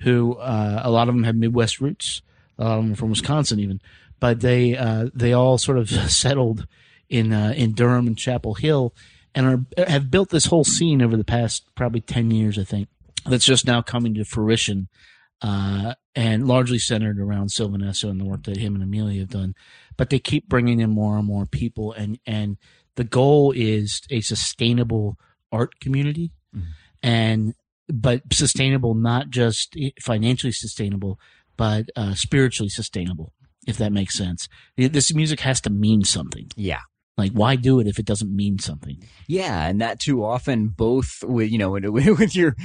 who 0.01 0.33
uh, 0.35 0.81
a 0.83 0.91
lot 0.91 1.07
of 1.07 1.15
them 1.15 1.23
have 1.23 1.35
Midwest 1.35 1.79
roots, 1.79 2.21
a 2.57 2.63
lot 2.65 2.77
of 2.79 2.83
them 2.83 2.93
are 2.93 2.95
from 2.97 3.11
Wisconsin 3.11 3.59
even, 3.59 3.79
but 4.19 4.41
they 4.41 4.75
uh, 4.75 5.09
they 5.13 5.31
all 5.33 5.57
sort 5.57 5.77
of 5.77 5.89
settled 6.11 6.67
in 7.09 7.31
uh, 7.31 7.53
in 7.55 7.71
Durham 7.71 8.07
and 8.07 8.17
Chapel 8.17 8.55
Hill, 8.55 8.93
and 9.35 9.45
are 9.77 9.85
have 9.85 10.09
built 10.11 10.29
this 10.29 10.45
whole 10.45 10.63
scene 10.63 11.01
over 11.01 11.15
the 11.17 11.23
past 11.23 11.63
probably 11.75 12.01
ten 12.01 12.31
years, 12.31 12.57
I 12.57 12.63
think. 12.63 12.87
that's 13.25 13.45
just 13.45 13.65
now 13.65 13.81
coming 13.81 14.13
to 14.15 14.25
fruition, 14.25 14.87
uh, 15.41 15.93
and 16.15 16.47
largely 16.47 16.79
centered 16.79 17.19
around 17.19 17.49
Sylvan 17.49 17.81
Esso 17.81 18.09
and 18.09 18.19
the 18.19 18.25
work 18.25 18.43
that 18.43 18.57
him 18.57 18.75
and 18.75 18.83
Amelia 18.83 19.21
have 19.21 19.29
done. 19.29 19.55
But 19.97 20.09
they 20.09 20.19
keep 20.19 20.47
bringing 20.47 20.79
in 20.79 20.89
more 20.89 21.17
and 21.17 21.27
more 21.27 21.45
people, 21.45 21.91
and 21.93 22.19
and 22.25 22.57
the 22.95 23.03
goal 23.03 23.53
is 23.55 24.01
a 24.09 24.21
sustainable 24.21 25.17
art 25.51 25.79
community, 25.79 26.31
and 27.03 27.53
but 27.87 28.21
sustainable 28.31 28.93
not 28.93 29.29
just 29.29 29.75
financially 30.01 30.53
sustainable, 30.53 31.19
but 31.57 31.89
uh, 31.95 32.13
spiritually 32.13 32.69
sustainable. 32.69 33.33
If 33.67 33.77
that 33.77 33.91
makes 33.91 34.17
sense, 34.17 34.47
this 34.77 35.13
music 35.13 35.41
has 35.41 35.61
to 35.61 35.69
mean 35.69 36.03
something. 36.03 36.47
Yeah. 36.55 36.79
Like, 37.19 37.31
why 37.33 37.55
do 37.55 37.79
it 37.79 37.87
if 37.87 37.99
it 37.99 38.05
doesn't 38.05 38.35
mean 38.35 38.59
something? 38.59 38.97
Yeah, 39.27 39.67
and 39.67 39.81
that 39.81 39.99
too 39.99 40.23
often, 40.23 40.69
both 40.69 41.23
with 41.23 41.51
you 41.51 41.57
know, 41.57 41.69
with, 41.91 42.35
your 42.35 42.55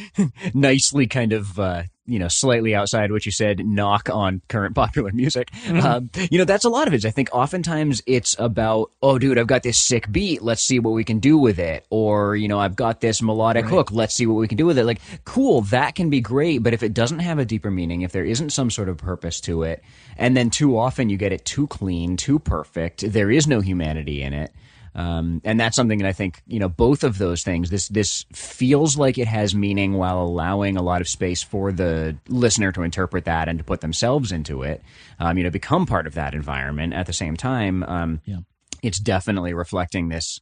nicely 0.55 1.07
kind 1.07 1.33
of 1.33 1.59
uh, 1.59 1.85
you 2.07 2.19
know 2.19 2.29
slightly 2.29 2.75
outside 2.75 3.11
what 3.11 3.27
you 3.27 3.33
said 3.33 3.65
knock 3.65 4.09
on 4.11 4.43
current 4.49 4.75
popular 4.75 5.11
music. 5.15 5.51
Um, 5.69 6.11
you 6.31 6.39
know, 6.39 6.45
that's 6.45 6.65
a 6.65 6.69
lot 6.69 6.89
of 6.89 6.95
it. 6.95 7.05
I 7.05 7.11
think 7.11 7.29
oftentimes 7.33 8.03
it's 8.07 8.37
about, 8.39 8.91
oh, 9.03 9.19
dude, 9.19 9.39
I've 9.39 9.47
got 9.47 9.63
this 9.63 9.79
sick 9.79 10.11
beat. 10.11 10.43
Let's 10.43 10.63
see 10.63 10.79
what 10.79 10.93
we 10.93 11.05
can 11.05 11.19
do 11.19 11.39
with 11.39 11.59
it. 11.59 11.87
Or 11.91 12.37
you 12.37 12.49
know, 12.49 12.59
I've 12.59 12.77
got 12.77 13.01
this 13.01 13.23
melodic 13.23 13.67
hook. 13.67 13.91
Let's 13.91 14.15
see 14.15 14.27
what 14.27 14.35
we 14.35 14.49
can 14.49 14.59
do 14.59 14.67
with 14.67 14.79
it. 14.79 14.85
Like, 14.85 15.01
cool, 15.25 15.63
that 15.63 15.95
can 15.95 16.11
be 16.11 16.21
great, 16.21 16.63
but 16.63 16.75
if 16.75 16.83
it 16.83 16.95
doesn't 16.95 17.21
have 17.21 17.39
a 17.39 17.45
deeper 17.45 17.71
meaning, 17.71 18.03
if 18.03 18.13
there 18.13 18.25
isn't 18.25 18.51
some 18.51 18.71
sort 18.71 18.89
of 18.89 18.97
purpose 18.97 19.41
to 19.43 19.63
it, 19.65 19.83
and 20.17 20.37
then 20.37 20.51
too 20.51 20.79
often 20.79 21.09
you 21.11 21.17
get 21.17 21.33
it 21.33 21.45
too 21.45 21.67
clean, 21.67 22.17
too 22.17 22.39
perfect, 22.39 23.11
there 23.13 23.31
is 23.31 23.47
no 23.47 23.61
humanity 23.61 24.23
in 24.23 24.33
it. 24.33 24.53
Um, 24.97 25.41
and 25.45 25.59
that's 25.59 25.75
something 25.75 25.99
that 25.99 26.07
I 26.09 26.13
think 26.13 26.41
you 26.47 26.61
know 26.61 26.69
both 26.69 27.03
of 27.03 27.19
those 27.19 27.43
things. 27.43 27.69
This 27.69 27.89
this 27.89 28.27
feels 28.33 28.97
like 28.97 29.19
it 29.19 29.27
has 29.27 29.53
meaning 29.53 29.95
while 29.95 30.21
allowing 30.23 30.77
a 30.77 30.83
lot 30.83 31.01
of 31.01 31.09
space 31.09 31.43
for 31.43 31.73
the 31.73 32.17
listener 32.29 32.71
to 32.73 32.83
interpret 32.83 33.25
that 33.25 33.49
and 33.49 33.59
to 33.59 33.65
put 33.65 33.81
themselves 33.81 34.31
into 34.31 34.63
it. 34.63 34.83
Um, 35.19 35.37
you 35.37 35.43
know, 35.43 35.51
become 35.51 35.85
part 35.87 36.07
of 36.07 36.15
that 36.15 36.33
environment. 36.33 36.95
At 36.95 37.07
the 37.07 37.13
same 37.13 37.37
time, 37.37 37.83
um, 37.83 38.21
Yeah. 38.25 38.39
it's 38.85 39.01
definitely 39.01 39.53
reflecting 39.53 40.11
this 40.11 40.39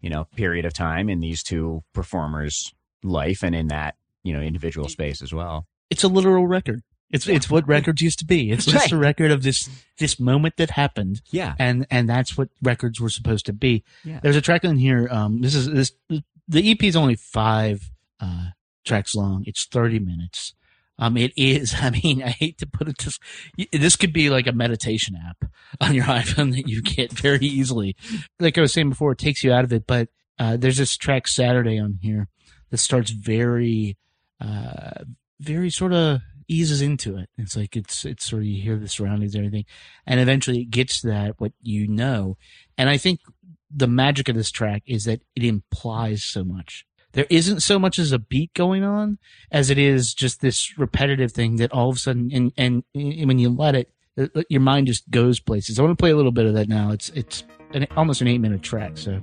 you 0.00 0.08
know 0.10 0.26
period 0.36 0.64
of 0.66 0.72
time 0.72 1.08
in 1.08 1.18
these 1.18 1.42
two 1.42 1.82
performers' 1.92 2.72
life 3.02 3.42
and 3.42 3.56
in 3.56 3.66
that 3.68 3.96
you 4.22 4.32
know 4.32 4.40
individual 4.40 4.88
space 4.88 5.20
as 5.20 5.32
well. 5.34 5.66
It's 5.90 6.04
a 6.04 6.08
literal 6.08 6.46
record. 6.46 6.82
It's 7.10 7.28
it's 7.28 7.48
what 7.48 7.66
records 7.68 8.02
used 8.02 8.18
to 8.18 8.24
be. 8.24 8.50
It's 8.50 8.64
just 8.64 8.86
Right. 8.86 8.92
a 8.92 8.96
record 8.96 9.30
of 9.30 9.42
this 9.42 9.68
this 9.98 10.18
moment 10.18 10.56
that 10.56 10.70
happened. 10.70 11.22
Yeah. 11.30 11.54
and 11.58 11.86
and 11.90 12.08
that's 12.08 12.36
what 12.36 12.48
records 12.62 13.00
were 13.00 13.10
supposed 13.10 13.46
to 13.46 13.52
be. 13.52 13.84
Yeah. 14.04 14.20
There's 14.22 14.36
a 14.36 14.40
track 14.40 14.64
on 14.64 14.76
here. 14.76 15.08
Um, 15.10 15.40
this 15.40 15.54
is 15.54 15.68
this 15.70 15.92
the 16.48 16.70
EP 16.70 16.82
is 16.82 16.96
only 16.96 17.14
five 17.14 17.90
uh 18.20 18.46
tracks 18.84 19.14
long. 19.14 19.44
It's 19.46 19.64
thirty 19.66 19.98
minutes. 20.00 20.54
Um, 20.98 21.16
it 21.16 21.32
is. 21.36 21.74
I 21.80 21.90
mean, 21.90 22.22
I 22.22 22.30
hate 22.30 22.58
to 22.58 22.66
put 22.66 22.88
it 22.88 22.98
this. 22.98 23.18
This 23.72 23.96
could 23.96 24.12
be 24.12 24.28
like 24.30 24.46
a 24.46 24.52
meditation 24.52 25.14
app 25.16 25.48
on 25.80 25.94
your 25.94 26.04
iPhone 26.22 26.52
that 26.56 26.66
you 26.68 26.82
get 26.82 27.12
very 27.12 27.46
easily. 27.46 27.94
Like 28.40 28.58
I 28.58 28.62
was 28.62 28.72
saying 28.72 28.88
before, 28.90 29.12
it 29.12 29.18
takes 29.18 29.44
you 29.44 29.52
out 29.52 29.64
of 29.64 29.72
it. 29.72 29.86
But 29.86 30.08
uh, 30.38 30.56
there's 30.56 30.78
this 30.78 30.96
track 30.96 31.28
Saturday 31.28 31.78
on 31.78 31.98
here 32.02 32.28
that 32.70 32.78
starts 32.78 33.10
very, 33.10 33.96
uh, 34.40 35.04
very 35.38 35.70
sort 35.70 35.92
of 35.92 36.20
eases 36.48 36.82
into 36.82 37.16
it. 37.16 37.28
It's 37.38 37.56
like 37.56 37.76
it's 37.76 38.04
it's 38.04 38.26
sort 38.26 38.42
of 38.42 38.46
you 38.46 38.62
hear 38.62 38.76
the 38.76 38.88
surroundings 38.88 39.34
and 39.34 39.46
everything, 39.46 39.66
and 40.06 40.20
eventually 40.20 40.60
it 40.60 40.70
gets 40.70 41.00
to 41.00 41.08
that 41.08 41.40
what 41.40 41.52
you 41.62 41.86
know. 41.86 42.36
And 42.78 42.88
I 42.88 42.96
think 42.96 43.20
the 43.70 43.88
magic 43.88 44.28
of 44.28 44.36
this 44.36 44.50
track 44.50 44.82
is 44.86 45.04
that 45.04 45.22
it 45.34 45.44
implies 45.44 46.22
so 46.22 46.44
much. 46.44 46.86
There 47.12 47.26
isn't 47.30 47.60
so 47.60 47.78
much 47.78 47.98
as 47.98 48.12
a 48.12 48.18
beat 48.18 48.52
going 48.54 48.84
on 48.84 49.18
as 49.50 49.70
it 49.70 49.78
is 49.78 50.12
just 50.12 50.40
this 50.40 50.76
repetitive 50.78 51.32
thing 51.32 51.56
that 51.56 51.72
all 51.72 51.90
of 51.90 51.96
a 51.96 51.98
sudden, 51.98 52.30
and 52.32 52.52
and, 52.56 52.84
and 52.94 53.26
when 53.26 53.38
you 53.38 53.48
let 53.48 53.74
it, 53.74 53.90
uh, 54.18 54.42
your 54.48 54.60
mind 54.60 54.86
just 54.86 55.10
goes 55.10 55.40
places. 55.40 55.78
I 55.78 55.82
want 55.82 55.96
to 55.96 56.02
play 56.02 56.10
a 56.10 56.16
little 56.16 56.32
bit 56.32 56.46
of 56.46 56.54
that 56.54 56.68
now. 56.68 56.90
It's 56.90 57.08
it's 57.10 57.44
an, 57.72 57.86
almost 57.96 58.20
an 58.20 58.28
eight 58.28 58.38
minute 58.38 58.62
track, 58.62 58.98
so 58.98 59.20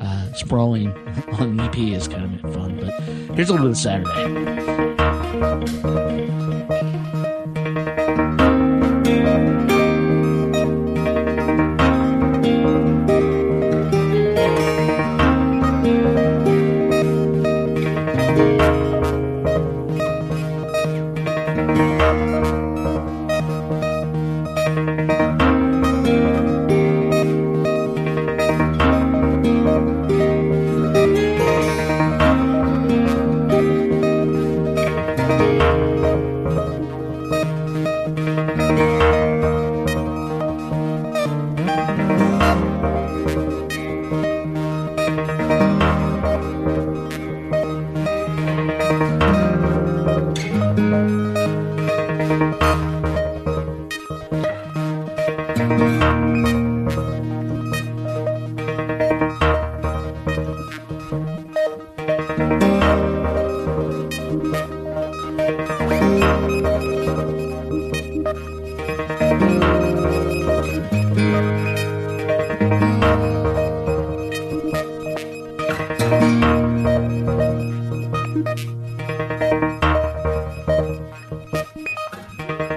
uh, 0.00 0.32
sprawling 0.34 0.88
on 1.38 1.58
an 1.58 1.60
EP 1.60 1.78
is 1.78 2.08
kind 2.08 2.34
of 2.44 2.54
fun. 2.54 2.76
But 2.80 2.92
here's 3.34 3.48
a 3.48 3.52
little 3.52 3.68
bit 3.68 3.72
of 3.72 3.78
Saturday. 3.78 4.94
You 82.48 82.73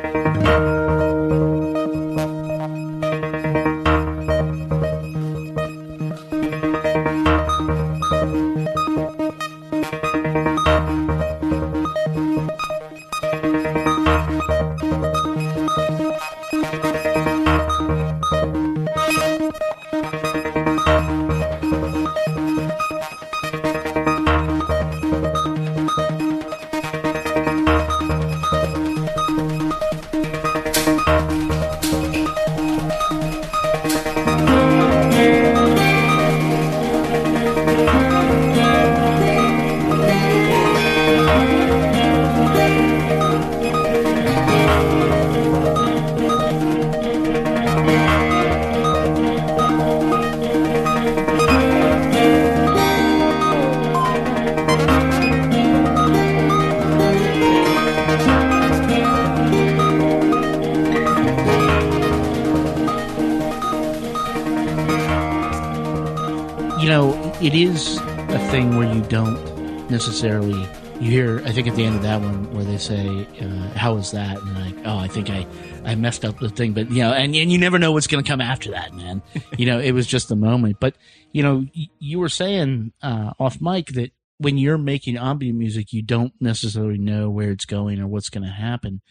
know, 66.89 67.33
it 67.41 67.53
is 67.53 67.97
a 67.97 68.39
thing 68.51 68.77
where 68.77 68.93
you 68.93 69.01
don't 69.03 69.89
necessarily. 69.89 70.67
You 70.99 71.11
hear, 71.11 71.41
I 71.45 71.51
think, 71.51 71.67
at 71.67 71.75
the 71.75 71.85
end 71.85 71.95
of 71.95 72.01
that 72.01 72.21
one 72.21 72.51
where 72.55 72.63
they 72.63 72.79
say, 72.79 73.27
uh, 73.39 73.77
"How 73.77 73.93
was 73.93 74.11
that?" 74.11 74.41
and 74.41 74.55
like, 74.55 74.85
"Oh, 74.85 74.97
I 74.97 75.07
think 75.07 75.29
I, 75.29 75.45
I 75.85 75.93
messed 75.93 76.25
up 76.25 76.39
the 76.39 76.49
thing," 76.49 76.73
but 76.73 76.89
you 76.89 77.03
know, 77.03 77.13
and 77.13 77.35
and 77.35 77.51
you 77.51 77.59
never 77.59 77.77
know 77.77 77.91
what's 77.91 78.07
going 78.07 78.23
to 78.23 78.27
come 78.27 78.41
after 78.41 78.71
that, 78.71 78.95
man. 78.95 79.21
you 79.57 79.67
know, 79.67 79.79
it 79.79 79.91
was 79.91 80.07
just 80.07 80.31
a 80.31 80.35
moment. 80.35 80.77
But 80.79 80.95
you 81.33 81.43
know, 81.43 81.67
y- 81.75 81.89
you 81.99 82.17
were 82.17 82.29
saying 82.29 82.93
uh, 83.03 83.33
off 83.39 83.61
mic 83.61 83.89
that 83.89 84.11
when 84.39 84.57
you're 84.57 84.77
making 84.77 85.17
ambient 85.17 85.57
music, 85.57 85.93
you 85.93 86.01
don't 86.01 86.33
necessarily 86.39 86.97
know 86.97 87.29
where 87.29 87.51
it's 87.51 87.65
going 87.65 87.99
or 87.99 88.07
what's 88.07 88.29
going 88.29 88.43
to 88.43 88.49
happen. 88.49 89.01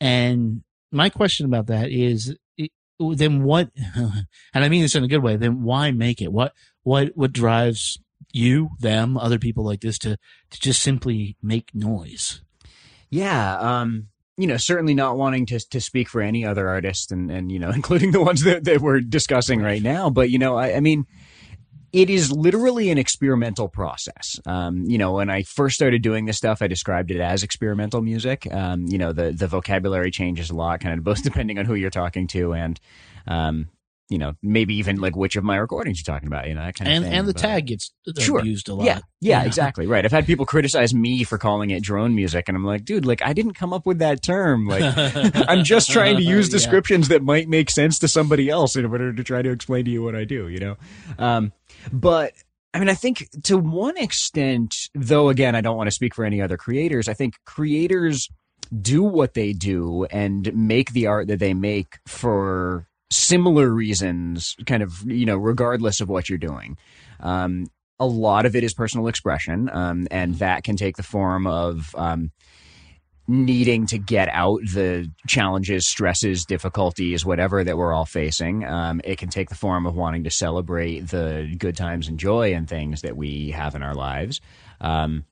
And 0.00 0.62
my 0.90 1.08
question 1.08 1.46
about 1.46 1.66
that 1.66 1.90
is, 1.90 2.36
then 2.98 3.44
what? 3.44 3.70
And 4.54 4.64
I 4.64 4.68
mean 4.68 4.82
this 4.82 4.94
in 4.94 5.04
a 5.04 5.08
good 5.08 5.22
way. 5.22 5.36
Then 5.36 5.62
why 5.64 5.90
make 5.90 6.22
it? 6.22 6.32
What 6.32 6.52
what 6.84 7.12
what 7.16 7.32
drives 7.32 7.98
you, 8.32 8.70
them, 8.80 9.16
other 9.16 9.38
people 9.38 9.64
like 9.64 9.80
this 9.80 9.98
to 9.98 10.16
to 10.50 10.60
just 10.60 10.82
simply 10.82 11.36
make 11.42 11.74
noise? 11.74 12.42
Yeah, 13.10 13.58
um, 13.58 14.08
you 14.36 14.46
know, 14.46 14.56
certainly 14.56 14.94
not 14.94 15.16
wanting 15.16 15.46
to 15.46 15.58
to 15.70 15.80
speak 15.80 16.08
for 16.08 16.20
any 16.20 16.44
other 16.44 16.68
artist, 16.68 17.10
and 17.10 17.30
and 17.30 17.50
you 17.50 17.58
know, 17.58 17.70
including 17.74 18.12
the 18.12 18.22
ones 18.22 18.42
that, 18.44 18.64
that 18.64 18.80
we're 18.80 19.00
discussing 19.00 19.60
right 19.60 19.82
now. 19.82 20.10
But 20.10 20.30
you 20.30 20.38
know, 20.38 20.56
I, 20.56 20.76
I 20.76 20.80
mean, 20.80 21.06
it 21.92 22.10
is 22.10 22.32
literally 22.32 22.90
an 22.90 22.98
experimental 22.98 23.68
process. 23.68 24.40
Um, 24.46 24.84
you 24.84 24.98
know, 24.98 25.12
when 25.12 25.30
I 25.30 25.44
first 25.44 25.76
started 25.76 26.02
doing 26.02 26.26
this 26.26 26.36
stuff, 26.36 26.60
I 26.60 26.66
described 26.66 27.10
it 27.10 27.20
as 27.20 27.42
experimental 27.42 28.02
music. 28.02 28.52
Um, 28.52 28.86
you 28.86 28.98
know, 28.98 29.12
the 29.12 29.32
the 29.32 29.46
vocabulary 29.46 30.10
changes 30.10 30.50
a 30.50 30.54
lot, 30.54 30.80
kind 30.80 30.98
of 30.98 31.04
both 31.04 31.22
depending 31.24 31.58
on 31.58 31.64
who 31.64 31.74
you're 31.74 31.90
talking 31.90 32.26
to 32.28 32.52
and. 32.52 32.78
Um, 33.26 33.68
you 34.10 34.18
know, 34.18 34.34
maybe 34.42 34.74
even 34.76 34.96
like 35.00 35.16
which 35.16 35.34
of 35.36 35.44
my 35.44 35.56
recordings 35.56 35.98
you're 35.98 36.14
talking 36.14 36.26
about, 36.26 36.46
you 36.46 36.54
know, 36.54 36.60
that 36.62 36.74
kind 36.74 36.88
And 36.90 37.04
of 37.04 37.10
thing. 37.10 37.18
and 37.18 37.28
the 37.28 37.32
But- 37.32 37.40
tag 37.42 37.66
gets 37.66 37.92
Sure. 38.18 38.44
used 38.44 38.68
a 38.68 38.74
lot. 38.74 38.84
yeah, 38.84 38.98
yeah, 39.20 39.38
You 39.38 39.42
know? 39.44 39.46
exactly. 39.46 39.86
Right. 39.86 40.04
I've 40.04 40.12
had 40.12 40.26
people 40.26 40.44
criticize 40.44 40.92
me 40.94 41.24
for 41.24 41.38
calling 41.38 41.70
it 41.70 41.82
drone 41.82 42.14
music, 42.14 42.44
and 42.48 42.56
I'm 42.56 42.64
like, 42.64 42.84
dude, 42.84 43.06
like 43.06 43.22
I 43.22 43.32
didn't 43.32 43.54
come 43.54 43.72
up 43.72 43.86
with 43.86 44.00
that 44.00 44.22
term. 44.22 44.66
Like, 44.66 44.82
I'm 45.48 45.64
just 45.64 45.90
trying 45.90 46.16
to 46.16 46.22
use 46.22 46.48
Yeah. 46.48 46.52
descriptions 46.52 47.08
that 47.08 47.22
might 47.22 47.48
make 47.48 47.70
sense 47.70 47.98
to 48.00 48.08
somebody 48.08 48.50
else 48.50 48.76
in 48.76 48.84
order 48.84 49.12
to 49.12 49.24
try 49.24 49.40
to 49.42 49.50
explain 49.50 49.84
to 49.86 49.90
you 49.90 50.02
what 50.02 50.14
I 50.14 50.24
do. 50.24 50.48
You 50.48 50.58
know, 50.58 50.76
um, 51.18 51.52
but. 51.92 52.32
I 52.72 52.80
mean, 52.80 52.88
I 52.88 52.94
think 52.94 53.28
to 53.44 53.56
one 53.56 53.96
extent, 53.96 54.88
though, 54.96 55.28
again, 55.28 55.54
I 55.54 55.60
don't 55.60 55.76
want 55.76 55.86
to 55.86 55.92
speak 55.92 56.12
for 56.12 56.24
any 56.24 56.42
other 56.42 56.56
creators. 56.56 57.08
I 57.08 57.14
think 57.14 57.34
creators 57.44 58.28
do 58.82 59.04
what 59.04 59.34
they 59.34 59.52
do 59.52 60.06
and 60.10 60.52
make 60.56 60.90
the 60.90 61.06
art 61.06 61.28
that 61.28 61.38
they 61.38 61.54
make 61.54 61.98
for 62.08 62.88
similar 63.10 63.68
reasons, 63.68 64.56
kind 64.66 64.82
of, 64.82 65.02
you 65.06 65.26
know, 65.26 65.36
regardless 65.36 66.00
of 66.00 66.08
what 66.08 66.28
you're 66.28 66.38
doing. 66.38 66.76
Um, 67.20 67.66
a 68.00 68.06
lot 68.06 68.44
of 68.44 68.56
it 68.56 68.64
is 68.64 68.74
personal 68.74 69.06
expression, 69.06 69.70
um, 69.72 70.06
and 70.10 70.34
that 70.36 70.64
can 70.64 70.76
take 70.76 70.96
the 70.96 71.02
form 71.02 71.46
of 71.46 71.94
um, 71.96 72.32
needing 73.26 73.86
to 73.86 73.98
get 73.98 74.28
out 74.30 74.60
the 74.72 75.10
challenges, 75.26 75.86
stresses, 75.86 76.44
difficulties, 76.44 77.24
whatever 77.24 77.64
that 77.64 77.78
we're 77.78 77.92
all 77.92 78.04
facing. 78.04 78.64
Um, 78.64 79.00
it 79.04 79.18
can 79.18 79.28
take 79.28 79.48
the 79.48 79.54
form 79.54 79.86
of 79.86 79.94
wanting 79.94 80.24
to 80.24 80.30
celebrate 80.30 81.08
the 81.08 81.54
good 81.56 81.76
times 81.76 82.08
and 82.08 82.18
joy 82.18 82.52
and 82.52 82.68
things 82.68 83.02
that 83.02 83.16
we 83.16 83.50
have 83.50 83.74
in 83.74 83.82
our 83.82 83.94
lives. 83.94 84.40
Um, 84.80 85.24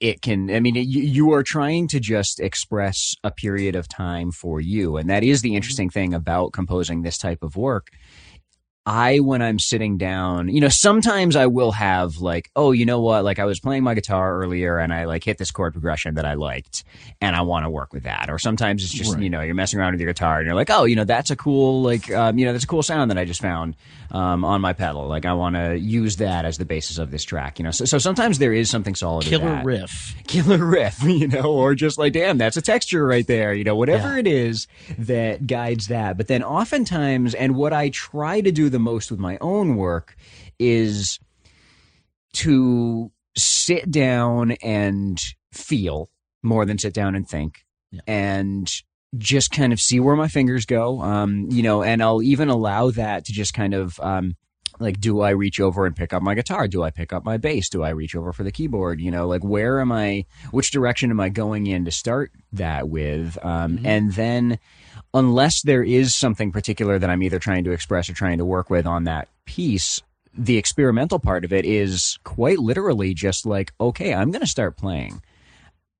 it 0.00 0.22
can 0.22 0.50
i 0.50 0.60
mean 0.60 0.74
you, 0.74 1.02
you 1.02 1.32
are 1.32 1.42
trying 1.42 1.88
to 1.88 2.00
just 2.00 2.40
express 2.40 3.14
a 3.24 3.30
period 3.30 3.74
of 3.74 3.88
time 3.88 4.30
for 4.30 4.60
you. 4.60 4.96
And 4.96 5.08
that 5.10 5.22
is 5.22 5.42
the 5.42 5.50
mm-hmm. 5.50 5.56
interesting 5.56 5.90
thing 5.90 6.14
about 6.14 6.52
composing 6.52 7.02
this 7.02 7.18
type 7.18 7.42
of 7.42 7.56
work 7.56 7.88
I, 8.88 9.18
when 9.18 9.42
I'm 9.42 9.58
sitting 9.58 9.98
down, 9.98 10.48
you 10.48 10.60
know, 10.60 10.68
sometimes 10.68 11.34
I 11.34 11.46
will 11.46 11.72
have 11.72 12.18
like, 12.18 12.50
oh, 12.54 12.70
you 12.70 12.86
know 12.86 13.00
what? 13.00 13.24
Like 13.24 13.40
I 13.40 13.44
was 13.44 13.58
playing 13.58 13.82
my 13.82 13.94
guitar 13.94 14.40
earlier 14.40 14.78
and 14.78 14.94
I 14.94 15.06
like 15.06 15.24
hit 15.24 15.38
this 15.38 15.50
chord 15.50 15.72
progression 15.72 16.14
that 16.14 16.24
I 16.24 16.34
liked 16.34 16.84
and 17.20 17.34
I 17.34 17.40
want 17.40 17.64
to 17.66 17.70
work 17.70 17.92
with 17.92 18.04
that. 18.04 18.30
Or 18.30 18.38
sometimes 18.38 18.84
it's 18.84 18.92
just, 18.92 19.18
you 19.18 19.28
know, 19.28 19.40
you're 19.40 19.56
messing 19.56 19.80
around 19.80 19.94
with 19.94 20.00
your 20.00 20.12
guitar 20.12 20.38
and 20.38 20.46
you're 20.46 20.54
like, 20.54 20.70
oh, 20.70 20.84
you 20.84 20.94
know, 20.94 21.02
that's 21.02 21.32
a 21.32 21.36
cool, 21.36 21.82
like, 21.82 22.08
um, 22.12 22.38
you 22.38 22.46
know, 22.46 22.52
that's 22.52 22.62
a 22.62 22.68
cool 22.68 22.82
sound 22.84 23.10
that 23.10 23.18
I 23.18 23.24
just 23.24 23.42
found, 23.42 23.74
um, 24.12 24.44
on 24.44 24.60
my 24.60 24.72
pedal. 24.72 25.08
Like 25.08 25.24
I 25.24 25.32
want 25.32 25.56
to 25.56 25.76
use 25.76 26.16
that 26.18 26.44
as 26.44 26.58
the 26.58 26.64
basis 26.64 26.98
of 26.98 27.10
this 27.10 27.24
track, 27.24 27.58
you 27.58 27.64
know? 27.64 27.72
So, 27.72 27.86
so 27.86 27.98
sometimes 27.98 28.38
there 28.38 28.52
is 28.52 28.70
something 28.70 28.94
solid. 28.94 29.24
Killer 29.26 29.62
riff. 29.64 30.14
killer 30.28 30.64
riff, 30.64 31.02
you 31.02 31.26
know, 31.26 31.52
or 31.52 31.74
just 31.74 31.98
like, 31.98 32.12
damn, 32.12 32.38
that's 32.38 32.56
a 32.56 32.62
texture 32.62 33.04
right 33.04 33.26
there, 33.26 33.52
you 33.52 33.64
know, 33.64 33.74
whatever 33.74 34.12
Yeah. 34.12 34.20
it 34.20 34.26
is 34.28 34.68
that 34.96 35.48
guides 35.48 35.88
that. 35.88 36.16
But 36.16 36.28
then 36.28 36.44
oftentimes, 36.44 37.34
and 37.34 37.56
what 37.56 37.72
I 37.72 37.88
try 37.88 38.40
to 38.42 38.52
do 38.52 38.68
the 38.76 38.80
most 38.80 39.10
with 39.10 39.18
my 39.20 39.38
own 39.40 39.76
work 39.76 40.14
is 40.58 41.18
to 42.34 43.10
sit 43.36 43.90
down 43.90 44.52
and 44.62 45.18
feel 45.52 46.10
more 46.42 46.66
than 46.66 46.78
sit 46.78 46.92
down 46.92 47.14
and 47.14 47.26
think 47.28 47.64
Yeah. 47.90 48.00
and 48.06 48.70
just 49.16 49.50
kind 49.50 49.72
of 49.72 49.80
see 49.80 49.98
where 50.00 50.16
my 50.16 50.28
fingers 50.28 50.66
go. 50.66 51.00
Um, 51.00 51.46
you 51.50 51.62
know, 51.62 51.82
and 51.82 52.02
I'll 52.02 52.22
even 52.22 52.48
allow 52.50 52.90
that 52.90 53.24
to 53.24 53.32
just 53.32 53.54
kind 53.54 53.72
of, 53.72 53.98
um, 54.00 54.36
like 54.78 55.00
do 55.00 55.22
i 55.22 55.30
reach 55.30 55.58
over 55.58 55.86
and 55.86 55.96
pick 55.96 56.12
up 56.12 56.22
my 56.22 56.34
guitar? 56.34 56.68
Do 56.68 56.82
i 56.82 56.90
pick 56.90 57.10
up 57.10 57.24
my 57.24 57.38
bass? 57.38 57.70
Do 57.70 57.82
i 57.82 57.88
reach 57.88 58.14
over 58.14 58.30
for 58.34 58.44
the 58.44 58.52
keyboard? 58.52 59.00
You 59.00 59.10
know 59.10 59.26
like 59.26 59.42
where 59.42 59.80
am 59.80 59.90
i 59.90 60.26
which 60.50 60.70
direction 60.70 61.10
am 61.10 61.18
i 61.18 61.30
going 61.30 61.66
in 61.66 61.86
to 61.86 61.90
start 61.90 62.30
that 62.52 62.86
with? 62.90 63.38
Um, 63.42 63.80
and 63.86 64.12
then 64.12 64.58
unless 65.16 65.62
there 65.62 65.82
is 65.82 66.14
something 66.14 66.52
particular 66.52 66.98
that 66.98 67.10
i'm 67.10 67.22
either 67.22 67.38
trying 67.38 67.64
to 67.64 67.72
express 67.72 68.08
or 68.08 68.12
trying 68.12 68.38
to 68.38 68.44
work 68.44 68.70
with 68.70 68.86
on 68.86 69.04
that 69.04 69.28
piece 69.46 70.02
the 70.38 70.58
experimental 70.58 71.18
part 71.18 71.44
of 71.44 71.52
it 71.52 71.64
is 71.64 72.18
quite 72.24 72.58
literally 72.58 73.14
just 73.14 73.46
like 73.46 73.72
okay 73.80 74.14
i'm 74.14 74.30
going 74.30 74.40
to 74.40 74.46
start 74.46 74.76
playing 74.76 75.20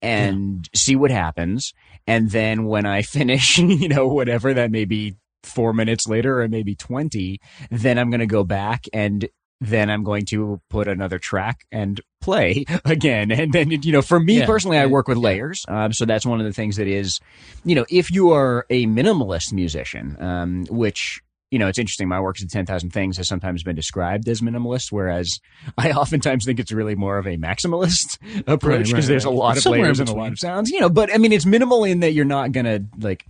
and 0.02 0.68
see 0.74 0.94
what 0.94 1.10
happens. 1.10 1.74
And 2.06 2.30
then 2.30 2.66
when 2.66 2.86
i 2.86 3.02
finish 3.16 3.58
you 3.58 3.88
know 3.88 4.06
whatever 4.06 4.54
that 4.54 4.70
may 4.70 4.84
be 4.84 5.16
four 5.42 5.72
minutes 5.72 6.08
later 6.08 6.42
or 6.42 6.48
maybe 6.48 6.74
20 6.74 7.40
then 7.70 7.98
i'm 7.98 8.10
going 8.10 8.18
to 8.18 8.26
go 8.26 8.42
back 8.42 8.84
and 8.92 9.28
then 9.60 9.90
i'm 9.90 10.04
going 10.04 10.24
to 10.24 10.60
put 10.68 10.88
another 10.88 11.18
track 11.18 11.66
and 11.72 12.00
play 12.20 12.64
again 12.84 13.30
and 13.30 13.52
then 13.52 13.70
you 13.70 13.92
know 13.92 14.02
for 14.02 14.20
me 14.20 14.38
Yeah. 14.38 14.46
personally 14.46 14.78
i 14.78 14.86
work 14.86 15.08
with 15.08 15.18
layers 15.18 15.64
um, 15.68 15.92
so 15.92 16.04
that's 16.04 16.26
one 16.26 16.40
of 16.40 16.46
the 16.46 16.52
things 16.52 16.76
that 16.76 16.86
is 16.86 17.20
you 17.64 17.74
know 17.74 17.86
if 17.88 18.10
you 18.10 18.32
are 18.32 18.66
a 18.70 18.86
minimalist 18.86 19.52
musician 19.52 20.16
um, 20.20 20.66
which 20.70 21.20
you 21.52 21.60
know, 21.60 21.68
it's 21.68 21.78
interesting. 21.78 22.08
My 22.08 22.20
work 22.20 22.40
in 22.42 22.48
10,000 22.48 22.90
Things 22.90 23.16
has 23.18 23.28
sometimes 23.28 23.62
been 23.62 23.76
described 23.76 24.28
as 24.28 24.40
minimalist, 24.40 24.90
whereas 24.90 25.38
I 25.78 25.92
oftentimes 25.92 26.44
think 26.44 26.58
it's 26.58 26.72
really 26.72 26.96
more 26.96 27.18
of 27.18 27.26
a 27.26 27.36
maximalist 27.36 28.18
approach 28.48 28.86
because 28.88 28.92
right, 28.94 29.06
there's 29.06 29.24
a 29.24 29.30
lot 29.30 29.56
of 29.56 29.62
Somewhere 29.62 29.82
layers 29.82 30.00
and 30.00 30.08
a 30.08 30.12
lot 30.12 30.32
of 30.32 30.38
sounds, 30.40 30.70
you 30.70 30.80
know, 30.80 30.88
but 30.88 31.14
I 31.14 31.18
mean, 31.18 31.32
it's 31.32 31.46
minimal 31.46 31.84
in 31.84 32.00
that 32.00 32.12
you're 32.12 32.24
not 32.24 32.50
going 32.52 32.66
to 32.66 32.84
like, 32.98 33.24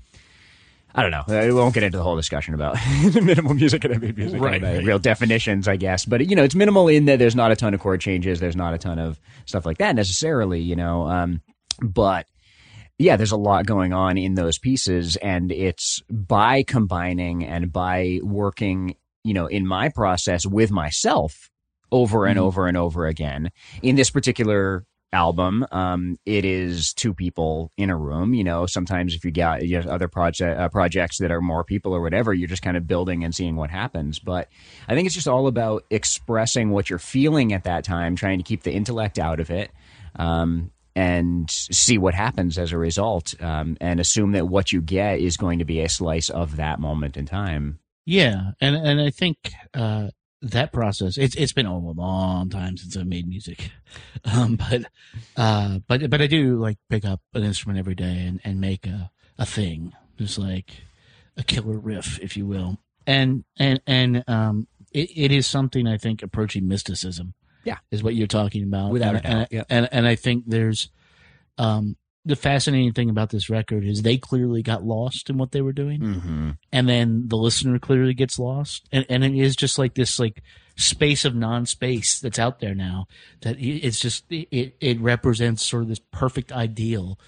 I 0.97 1.03
don't 1.03 1.11
know. 1.11 1.25
I 1.29 1.53
won't 1.53 1.75
get 1.75 1.83
into 1.83 1.99
the 1.99 2.03
whole 2.03 2.17
discussion 2.17 2.55
about 2.55 2.79
minimal 3.15 3.53
music 3.53 3.85
and 3.85 3.95
ambient 3.95 4.17
music, 4.17 4.41
Right, 4.41 4.63
and 4.65 4.87
real 4.87 4.99
definitions, 4.99 5.69
I 5.69 5.77
guess. 5.77 6.07
But 6.07 6.27
you 6.27 6.35
know, 6.35 6.43
it's 6.43 6.55
minimal 6.55 6.89
in 6.89 7.05
that 7.05 7.19
there's 7.19 7.37
not 7.37 7.53
a 7.53 7.57
ton 7.57 7.75
of 7.75 7.81
chord 7.81 8.01
changes, 8.01 8.41
there's 8.41 8.57
not 8.57 8.73
a 8.73 8.79
ton 8.79 8.99
of 8.99 9.21
stuff 9.45 9.67
like 9.67 9.77
that 9.79 9.95
necessarily, 9.95 10.61
you 10.61 10.75
know. 10.75 11.07
Um, 11.07 11.43
but 11.83 12.27
yeah, 12.99 13.17
there's 13.17 13.33
a 13.33 13.37
lot 13.37 13.67
going 13.67 13.93
on 13.93 14.17
in 14.17 14.37
those 14.37 14.59
pieces, 14.59 15.17
and 15.17 15.53
it's 15.53 16.03
by 16.11 16.63
combining 16.63 17.45
and 17.45 17.71
by 17.71 18.21
working, 18.23 18.97
you 19.23 19.35
know, 19.35 19.47
in 19.47 19.67
my 19.67 19.91
process 19.91 20.47
with 20.47 20.71
myself 20.71 21.51
over 21.93 22.25
and 22.25 22.39
over 22.39 22.67
and 22.67 22.77
over 22.77 23.07
again. 23.07 23.51
In 23.83 23.97
this 23.97 24.11
particular 24.11 24.87
album, 25.13 25.67
um, 25.73 26.19
it 26.27 26.45
is 26.45 26.93
two 26.93 27.15
people 27.15 27.71
in 27.77 27.91
a 27.91 27.97
room. 27.97 28.35
You 28.35 28.45
know, 28.45 28.67
sometimes 28.67 29.15
if 29.15 29.25
you 29.25 29.31
got 29.31 29.67
you 29.67 29.79
other 29.79 30.09
project 30.09 30.59
uh, 30.59 30.69
projects 30.69 31.19
that 31.19 31.31
are 31.31 31.41
more 31.41 31.65
people 31.65 31.95
or 31.95 32.01
whatever, 32.01 32.35
you're 32.35 32.49
just 32.49 32.63
kind 32.63 32.77
of 32.77 32.87
building 32.87 33.25
and 33.25 33.35
seeing 33.35 33.57
what 33.57 33.71
happens. 33.71 34.19
But 34.19 34.49
I 34.89 34.95
think 34.95 35.07
it's 35.07 35.15
just 35.15 35.29
all 35.29 35.47
about 35.47 35.85
expressing 35.91 36.71
what 36.71 36.91
you're 36.91 36.99
feeling 36.99 37.53
at 37.53 37.65
that 37.65 37.85
time, 37.85 38.17
trying 38.17 38.39
to 38.39 38.45
keep 38.45 38.63
the 38.63 38.73
intellect 38.73 39.19
out 39.19 39.41
of 39.41 39.51
it. 39.51 39.71
Um, 40.17 40.71
and 40.95 41.51
see 41.51 41.99
what 41.99 42.15
happens 42.15 42.57
as 42.57 42.73
a 42.73 42.79
result, 42.79 43.35
um, 43.43 43.77
and 43.83 44.01
assume 44.01 44.33
that 44.33 44.49
what 44.49 44.73
you 44.73 44.81
get 44.81 45.21
is 45.21 45.37
going 45.37 45.59
to 45.59 45.65
be 45.67 45.83
a 45.83 45.91
slice 45.91 46.31
of 46.31 46.57
that 46.57 46.81
moment 46.81 47.19
in 47.19 47.27
time. 47.27 47.79
Yeah, 48.07 48.53
and 48.63 48.75
and 48.75 48.99
I 48.99 49.11
think 49.11 49.37
uh, 49.75 50.09
that 50.43 50.73
process 50.73 51.17
it's 51.17 51.35
it's 51.37 51.53
been 51.53 51.67
a 51.67 51.79
long 51.79 52.49
time 52.51 52.77
since 52.77 52.97
i've 52.97 53.07
made 53.07 53.27
music, 53.27 53.71
um, 54.25 54.57
but 54.57 54.85
uh, 55.37 55.79
but 55.89 56.11
but 56.11 56.21
I 56.21 56.27
do 56.27 56.59
like 56.59 56.79
pick 56.91 57.05
up 57.05 57.21
an 57.35 57.43
instrument 57.43 57.79
every 57.79 57.95
day 57.95 58.25
and, 58.27 58.41
and 58.45 58.61
make 58.61 58.87
a 58.87 59.11
a 59.39 59.47
thing, 59.47 59.93
just 60.19 60.39
like 60.39 60.73
a 61.37 61.43
killer 61.43 61.79
riff, 61.79 62.19
if 62.21 62.37
you 62.37 62.47
will, 62.47 62.79
and 63.07 63.45
and 63.59 63.81
and 63.87 64.25
um, 64.29 64.67
it, 64.93 65.11
it 65.15 65.33
is 65.33 65.47
something 65.47 65.87
I 65.87 65.99
think 65.99 66.23
approaching 66.23 66.69
mysticism. 66.69 67.35
Yeah. 67.65 67.79
is 67.91 68.01
what 68.01 68.15
you're 68.15 68.29
talking 68.29 68.63
about, 68.63 68.93
Without 68.93 69.17
and, 69.17 69.19
a 69.19 69.23
doubt, 69.23 69.33
and, 69.33 69.49
yeah. 69.51 69.65
and 69.69 69.89
and 69.91 70.07
I 70.07 70.15
think 70.15 70.45
there's 70.47 70.89
um 71.59 71.97
the 72.27 72.37
fascinating 72.37 72.93
thing 72.93 73.09
about 73.09 73.31
this 73.31 73.49
record 73.49 73.85
is 73.85 74.03
they 74.03 74.19
clearly 74.19 74.63
got 74.63 74.85
lost 74.85 75.31
in 75.31 75.39
what 75.39 75.53
they 75.53 75.63
were 75.63 75.73
doing 75.73 76.01
Mm-hmm. 76.01 76.51
and 76.73 76.89
then 76.89 77.29
the 77.29 77.37
listener 77.37 77.79
clearly 77.79 78.13
gets 78.15 78.39
lost 78.39 78.87
and, 78.93 79.07
and 79.09 79.25
it 79.25 79.35
is 79.35 79.57
just 79.57 79.79
like 79.79 79.95
this 79.95 80.19
like 80.19 80.43
space 80.77 81.25
of 81.25 81.35
non-space 81.35 82.21
that's 82.21 82.39
out 82.39 82.59
there 82.61 82.75
now 82.75 83.07
that 83.43 83.57
it's 83.59 84.01
just 84.01 84.25
it, 84.31 84.77
it 84.81 85.01
represents 85.01 85.63
sort 85.65 85.85
of 85.85 85.89
this 85.89 86.01
perfect 86.11 86.53
ideal 86.53 87.19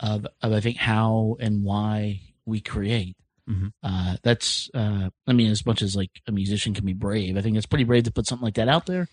of, 0.00 0.26
of 0.40 0.52
i 0.52 0.60
think 0.60 0.76
how 0.78 1.36
and 1.40 1.62
why 1.64 2.20
we 2.46 2.60
create 2.60 3.16
Mhm. 3.46 3.72
uh, 3.82 4.16
that's 4.22 4.70
uh, 4.72 5.10
i 5.26 5.32
mean 5.34 5.50
as 5.50 5.66
much 5.66 5.82
as 5.82 5.94
like 5.94 6.10
a 6.26 6.32
musician 6.32 6.72
can 6.72 6.86
be 6.86 6.94
brave 6.94 7.36
i 7.36 7.42
think 7.42 7.58
it's 7.58 7.66
pretty 7.66 7.84
brave 7.84 8.04
to 8.04 8.10
put 8.10 8.26
something 8.26 8.44
like 8.46 8.54
that 8.54 8.68
out 8.68 8.86
there 8.86 9.06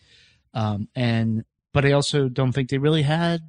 um, 0.54 0.88
and 0.96 1.44
but 1.74 1.86
I 1.86 1.94
also 1.94 2.28
don't 2.30 2.52
think 2.52 2.70
they 2.70 2.78
really 2.78 3.04
had 3.04 3.40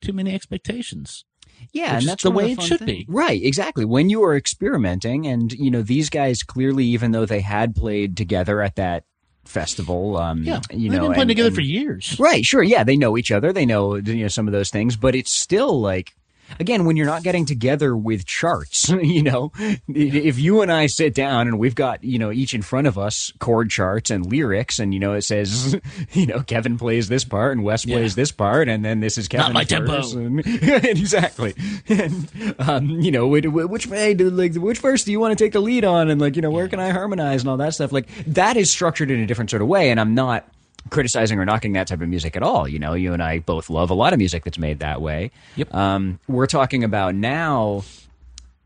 too 0.00 0.14
many 0.14 0.34
expectations. 0.34 1.26
Yeah, 1.72 1.96
and 1.98 2.06
that's 2.08 2.22
the 2.22 2.30
way 2.30 2.52
it 2.52 2.62
should 2.62 2.78
things. 2.78 3.04
be. 3.04 3.06
Right, 3.08 3.42
exactly. 3.42 3.84
When 3.84 4.08
you 4.08 4.22
are 4.24 4.36
experimenting, 4.36 5.26
and 5.26 5.52
you 5.52 5.70
know 5.70 5.82
these 5.82 6.08
guys 6.10 6.42
clearly, 6.42 6.84
even 6.86 7.12
though 7.12 7.26
they 7.26 7.40
had 7.40 7.74
played 7.74 8.16
together 8.16 8.62
at 8.62 8.76
that 8.76 9.04
festival, 9.44 10.16
um, 10.16 10.42
Yeah, 10.42 10.60
you 10.70 10.88
know, 10.88 10.92
they've 10.94 11.00
been 11.02 11.08
playing 11.12 11.20
and- 11.22 11.28
together 11.30 11.46
and- 11.48 11.54
for 11.54 11.60
years. 11.62 12.16
Right, 12.18 12.44
sure. 12.44 12.62
Yeah, 12.62 12.82
they 12.84 12.96
know 12.96 13.16
each 13.16 13.30
other. 13.30 13.52
They 13.52 13.66
know 13.66 13.96
you 13.96 14.22
know 14.22 14.28
some 14.28 14.46
of 14.48 14.52
those 14.52 14.70
things, 14.70 14.96
but 14.96 15.14
it's 15.14 15.30
still 15.30 15.80
like 15.80 16.14
again 16.60 16.84
when 16.84 16.96
you're 16.96 17.06
not 17.06 17.22
getting 17.22 17.44
together 17.46 17.96
with 17.96 18.24
charts, 18.26 18.88
you 19.02 19.22
know, 19.22 19.52
if 19.88 20.38
you 20.38 20.62
and 20.62 20.70
I 20.72 20.86
sit 20.86 21.14
down 21.14 21.48
and 21.48 21.58
we've 21.58 21.74
got, 21.74 22.02
you 22.04 22.18
know, 22.18 22.30
each 22.32 22.54
in 22.54 22.62
front 22.62 22.86
of 22.86 22.98
us 22.98 23.32
chord 23.38 23.70
charts 23.70 24.10
and 24.10 24.26
lyrics 24.26 24.78
and 24.78 24.92
you 24.94 25.00
know 25.00 25.12
it 25.14 25.22
says, 25.22 25.78
you 26.12 26.26
know, 26.26 26.42
Kevin 26.42 26.78
plays 26.78 27.08
this 27.08 27.24
part 27.24 27.52
and 27.52 27.64
Wes 27.64 27.84
Yeah. 27.84 27.96
plays 27.96 28.14
this 28.14 28.32
part 28.32 28.68
and 28.68 28.84
then 28.84 29.00
this 29.00 29.18
is 29.18 29.28
Kevin 29.28 29.52
my 29.52 29.64
tempo. 29.64 30.00
and- 30.18 30.40
exactly. 30.84 31.54
And 31.88 32.54
um, 32.58 32.88
you 32.88 33.10
know, 33.10 33.26
which, 33.26 33.46
which 33.46 33.84
hey, 33.86 34.14
like 34.14 34.54
which 34.54 34.78
verse 34.78 35.04
do 35.04 35.12
you 35.12 35.20
want 35.20 35.36
to 35.36 35.44
take 35.44 35.52
the 35.52 35.60
lead 35.60 35.84
on 35.84 36.10
and 36.10 36.20
like, 36.20 36.36
you 36.36 36.42
know, 36.42 36.50
where 36.50 36.68
can 36.68 36.80
I 36.80 36.90
harmonize 36.90 37.42
and 37.42 37.50
all 37.50 37.56
that 37.58 37.74
stuff? 37.74 37.92
Like 37.92 38.08
that 38.26 38.56
is 38.56 38.70
structured 38.70 39.10
in 39.10 39.20
a 39.20 39.26
different 39.26 39.50
sort 39.50 39.62
of 39.62 39.68
way 39.68 39.90
and 39.90 40.00
I'm 40.00 40.14
not 40.14 40.48
criticizing 40.90 41.38
or 41.38 41.44
knocking 41.44 41.72
that 41.72 41.86
type 41.88 42.00
of 42.00 42.08
music 42.08 42.36
at 42.36 42.42
all. 42.42 42.68
You 42.68 42.78
know, 42.78 42.94
you 42.94 43.12
and 43.12 43.22
I 43.22 43.40
both 43.40 43.70
love 43.70 43.90
a 43.90 43.94
lot 43.94 44.12
of 44.12 44.18
music 44.18 44.44
that's 44.44 44.58
made 44.58 44.80
that 44.80 45.00
way. 45.00 45.30
Yep. 45.56 45.74
Um, 45.74 46.20
we're 46.28 46.46
talking 46.46 46.84
about 46.84 47.14
now. 47.14 47.82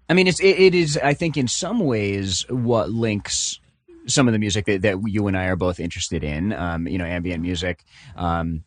I 0.08 0.14
mean, 0.14 0.26
it's 0.26 0.40
it, 0.40 0.58
it 0.58 0.74
is. 0.74 0.98
I 1.02 1.14
think 1.14 1.36
in 1.36 1.48
some 1.48 1.80
ways 1.80 2.44
what 2.48 2.90
links 2.90 3.60
some 4.06 4.26
of 4.28 4.32
the 4.32 4.38
music 4.38 4.66
that, 4.66 4.82
that 4.82 4.98
you 5.06 5.26
and 5.26 5.36
I 5.36 5.46
are 5.46 5.56
both 5.56 5.78
interested 5.78 6.24
in. 6.24 6.52
Um, 6.52 6.86
you 6.86 6.98
know, 6.98 7.04
ambient 7.04 7.42
music. 7.42 7.84
Um, 8.16 8.64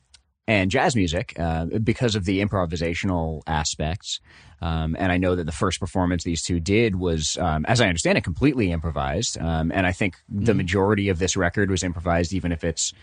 and 0.48 0.70
jazz 0.70 0.96
music 0.96 1.34
uh, 1.40 1.66
because 1.84 2.16
of 2.16 2.26
the 2.26 2.44
improvisational 2.44 3.42
aspects. 3.48 4.20
Um, 4.62 4.96
and 4.98 5.12
I 5.12 5.18
know 5.18 5.36
that 5.36 5.46
the 5.46 5.52
first 5.52 5.80
performance 5.80 6.24
these 6.24 6.42
two 6.42 6.60
did 6.60 6.96
was, 6.96 7.38
um, 7.38 7.66
as 7.66 7.82
I 7.82 7.88
understand 7.88 8.18
it, 8.18 8.24
completely 8.24 8.72
improvised. 8.72 9.38
Um, 9.38 9.72
and 9.74 9.86
I 9.86 9.92
think 9.92 10.16
the 10.30 10.54
majority 10.54 11.10
of 11.10 11.20
this 11.20 11.36
record 11.36 11.70
was 11.70 11.84
improvised, 11.84 12.34
even 12.34 12.52
if 12.52 12.64
it's 12.64 12.94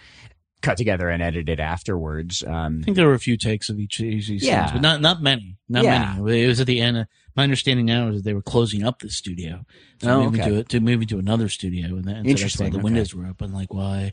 cut 0.62 0.77
together 0.77 1.09
and 1.09 1.23
edited 1.23 1.59
afterwards. 1.61 2.42
Um, 2.44 2.81
I 2.83 2.85
think 2.85 2.96
there 2.96 3.07
were 3.07 3.14
a 3.14 3.18
few 3.18 3.37
takes 3.37 3.68
of 3.70 3.79
each 3.79 3.99
of 4.01 4.05
these 4.07 4.27
scenes, 4.27 4.42
Yeah. 4.44 4.73
but 4.73 4.81
not 4.83 5.01
not 5.01 5.23
many. 5.23 5.57
Not 5.68 5.85
Yeah. 5.85 6.16
many. 6.18 6.44
It 6.44 6.49
was 6.49 6.61
at 6.61 6.66
the 6.66 6.81
end. 6.81 6.99
Of, 6.99 7.07
my 7.37 7.44
understanding 7.44 7.87
now 7.87 8.09
is 8.09 8.16
that 8.16 8.25
they 8.25 8.35
were 8.35 8.42
closing 8.42 8.83
up 8.83 8.99
the 8.99 9.09
studio, 9.09 9.64
so 10.03 10.11
Oh, 10.11 10.25
moving 10.25 10.40
okay. 10.40 10.51
to 10.51 10.57
it 10.59 10.68
to 10.70 10.81
moving 10.81 11.07
to 11.09 11.18
another 11.18 11.49
studio, 11.49 11.87
and, 11.96 12.05
that, 12.05 12.16
and 12.16 12.38
so 12.38 12.42
that's 12.44 12.59
why 12.59 12.68
the 12.70 12.77
okay. 12.77 12.83
windows 12.83 13.14
were 13.14 13.27
open. 13.27 13.53
Like 13.53 13.73
why? 13.73 14.12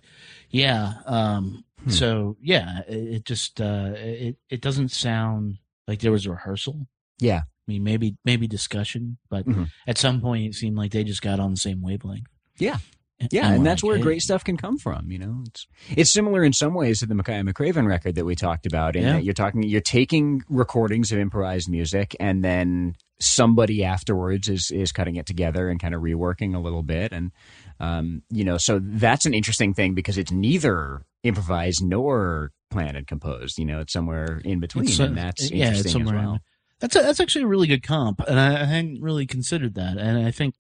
Yeah. 0.50 0.94
Um. 1.06 1.64
Hmm. 1.84 1.90
So 1.90 2.38
yeah, 2.42 2.82
it, 2.88 2.96
it 3.16 3.26
just 3.26 3.60
uh, 3.60 3.94
it 3.96 4.38
it 4.50 4.62
doesn't 4.62 4.90
sound 4.90 5.58
like 5.88 6.00
there 6.00 6.12
was 6.12 6.26
a 6.26 6.32
rehearsal. 6.32 6.88
Yeah. 7.20 7.42
I 7.42 7.72
mean, 7.72 7.84
maybe 7.84 8.16
maybe 8.24 8.48
discussion, 8.48 9.18
but 9.30 9.46
Mhm. 9.46 9.70
at 9.88 9.98
some 9.98 10.22
point 10.22 10.46
it 10.46 10.56
seemed 10.56 10.78
like 10.78 10.92
they 10.92 11.04
just 11.04 11.22
got 11.22 11.40
on 11.40 11.52
the 11.52 11.58
same 11.58 11.82
wavelength. 11.82 12.28
Yeah. 12.60 12.78
And- 13.20 13.30
Yeah, 13.34 13.48
and 13.48 13.56
and 13.58 13.66
that's 13.66 13.84
where 13.84 13.98
great 13.98 14.22
stuff 14.22 14.44
can 14.44 14.58
come 14.58 14.78
from. 14.78 15.10
You 15.12 15.18
know, 15.20 15.44
it's 15.48 15.66
it's 15.90 16.12
similar 16.12 16.44
in 16.44 16.54
some 16.54 16.74
ways 16.76 17.00
to 17.00 17.06
the 17.08 17.16
Makaya 17.16 17.48
McCraven 17.50 17.88
record 17.88 18.16
that 18.16 18.26
we 18.26 18.36
talked 18.36 18.66
about. 18.66 18.96
In 18.96 19.04
Yeah. 19.04 19.14
that 19.14 19.24
you're 19.24 19.34
talking, 19.34 19.64
you're 19.64 19.82
taking 19.82 20.44
recordings 20.50 21.12
of 21.12 21.18
improvised 21.20 21.68
music, 21.70 22.16
and 22.20 22.44
then 22.44 22.96
somebody 23.20 23.84
afterwards 23.84 24.48
is 24.48 24.70
is 24.70 24.92
cutting 24.92 25.16
it 25.16 25.26
together 25.26 25.68
and 25.70 25.80
kind 25.80 25.96
of 25.96 26.02
reworking 26.02 26.56
a 26.56 26.60
little 26.60 26.84
bit, 26.84 27.12
and 27.12 27.32
um, 27.80 28.22
you 28.30 28.44
know, 28.44 28.58
so 28.58 28.80
that's 28.82 29.26
an 29.26 29.34
interesting 29.34 29.74
thing 29.74 29.96
because 29.96 30.18
it's 30.20 30.32
neither 30.32 31.02
improvised 31.24 31.84
nor 31.84 32.52
planned 32.70 32.98
and 32.98 33.08
composed. 33.08 33.58
You 33.58 33.66
know, 33.66 33.80
it's 33.80 33.94
somewhere 33.94 34.42
in 34.46 34.60
between, 34.60 34.86
It's, 34.86 35.00
uh, 35.00 35.06
and 35.06 35.18
that's 35.18 35.50
yeah, 35.50 35.70
it's 35.70 35.78
interesting 35.80 35.92
somewhere 36.06 36.16
as 36.18 36.22
in 36.24 36.30
well. 36.30 36.40
That's 36.80 36.96
a, 36.96 37.02
that's 37.02 37.20
actually 37.20 37.46
a 37.46 37.48
really 37.48 37.68
good 37.68 37.82
comp, 37.82 38.20
and 38.28 38.40
I, 38.40 38.62
I 38.62 38.66
hadn't 38.66 39.02
really 39.02 39.26
considered 39.26 39.74
that. 39.74 39.98
And 39.98 40.24
I 40.24 40.30
think 40.30 40.54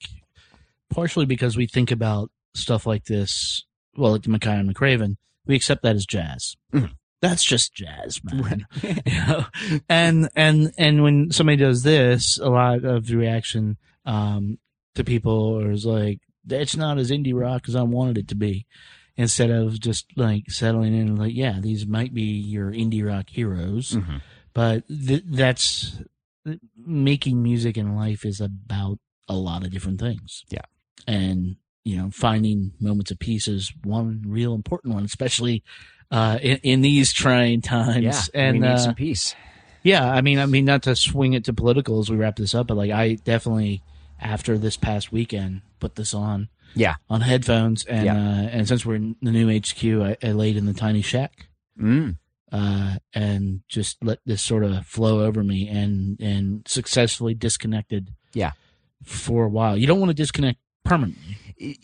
partially 0.89 1.25
because 1.27 1.55
we 1.55 1.67
think 1.67 1.91
about 1.91 2.31
stuff 2.57 2.85
like 2.85 3.05
this, 3.05 3.65
well, 3.95 4.13
like 4.13 4.21
Makaya 4.23 4.59
and 4.59 4.73
McCraven, 4.75 5.17
we 5.45 5.55
accept 5.55 5.83
that 5.83 5.95
as 5.95 6.05
jazz. 6.05 6.55
Mhm. 6.73 6.91
That's 7.21 7.43
just 7.43 7.73
jazz, 7.73 8.21
man. 8.23 8.67
you 8.83 8.95
know? 9.05 9.45
And 9.89 10.29
and 10.35 10.71
and 10.77 11.01
when 11.03 11.31
somebody 11.31 11.57
does 11.57 11.81
this, 11.83 12.37
a 12.37 12.49
lot 12.49 12.83
of 12.85 13.07
the 13.07 13.15
reaction 13.17 13.77
um, 14.05 14.59
to 14.95 15.03
people 15.03 15.67
is 15.71 15.83
like, 15.85 16.19
"It's 16.47 16.75
not 16.77 16.99
as 16.99 17.09
indie 17.09 17.33
rock 17.33 17.63
as 17.67 17.75
I 17.75 17.81
wanted 17.81 18.17
it 18.19 18.27
to 18.29 18.35
be." 18.35 18.65
Instead 19.15 19.49
of 19.49 19.79
just 19.79 20.05
like 20.15 20.43
settling 20.51 20.93
in, 20.93 21.07
and 21.07 21.17
like, 21.19 21.33
yeah, 21.33 21.57
these 21.59 21.87
might 21.87 22.13
be 22.13 22.21
your 22.21 22.71
indie 22.71 23.03
rock 23.03 23.29
heroes 23.31 23.93
Mhm. 23.93 24.21
but 24.53 24.87
th- 24.87 25.23
that's 25.25 25.99
making 26.77 27.41
music 27.41 27.77
in 27.77 27.95
life 27.95 28.23
is 28.25 28.39
about 28.39 28.99
a 29.27 29.33
lot 29.35 29.65
of 29.65 29.71
different 29.71 29.99
things. 29.99 30.43
Yeah. 30.49 30.65
And, 31.07 31.55
you 31.87 31.95
know, 31.97 32.09
finding 32.11 32.73
moments 32.79 33.11
of 33.11 33.17
peace 33.19 33.47
is 33.47 33.71
one 33.83 34.21
real 34.27 34.53
important 34.53 34.93
one, 34.93 35.05
especially 35.05 35.63
uh, 36.11 36.37
in, 36.41 36.57
in 36.63 36.81
these 36.81 37.13
trying 37.13 37.61
times. 37.61 38.03
Yeah, 38.03 38.21
and 38.33 38.53
we 38.55 38.59
need 38.67 38.73
uh, 38.73 38.77
some 38.77 38.95
peace. 38.95 39.35
yeah, 39.83 40.03
I 40.09 40.21
mean, 40.21 40.37
I 40.39 40.45
mean, 40.47 40.65
not 40.65 40.83
to 40.83 40.95
swing 40.95 41.33
it 41.33 41.45
to 41.45 41.53
political 41.53 41.99
as 41.99 42.09
we 42.09 42.17
wrap 42.17 42.35
this 42.35 42.53
up, 42.53 42.67
but 42.67 42.75
like, 42.77 42.91
I 42.91 43.15
definitely 43.15 43.81
after 44.19 44.57
this 44.57 44.75
past 44.77 45.11
weekend 45.11 45.61
put 45.79 45.95
this 45.95 46.13
on 46.13 46.49
Yeah. 46.75 46.95
on 47.09 47.21
headphones, 47.21 47.85
and 47.85 48.05
Yeah. 48.05 48.15
uh, 48.15 48.49
and 48.51 48.67
since 48.67 48.85
we're 48.85 48.95
in 48.95 49.15
the 49.21 49.31
new 49.31 49.47
HQ, 49.49 49.83
I, 49.83 50.17
I 50.27 50.31
laid 50.33 50.57
in 50.57 50.65
the 50.65 50.73
tiny 50.73 51.01
shack 51.01 51.47
Mm. 51.79 52.17
uh, 52.51 52.95
and 53.13 53.61
just 53.69 54.03
let 54.03 54.19
this 54.25 54.41
sort 54.41 54.63
of 54.63 54.85
flow 54.85 55.23
over 55.23 55.43
me 55.43 55.67
and 55.69 56.19
and 56.19 56.67
successfully 56.67 57.33
disconnected. 57.35 58.09
Yeah. 58.33 58.51
For 59.03 59.45
a 59.45 59.49
while, 59.49 59.77
you 59.77 59.85
don't 59.87 59.99
want 59.99 60.09
to 60.09 60.15
disconnect 60.23 60.59
permanently. 60.83 61.37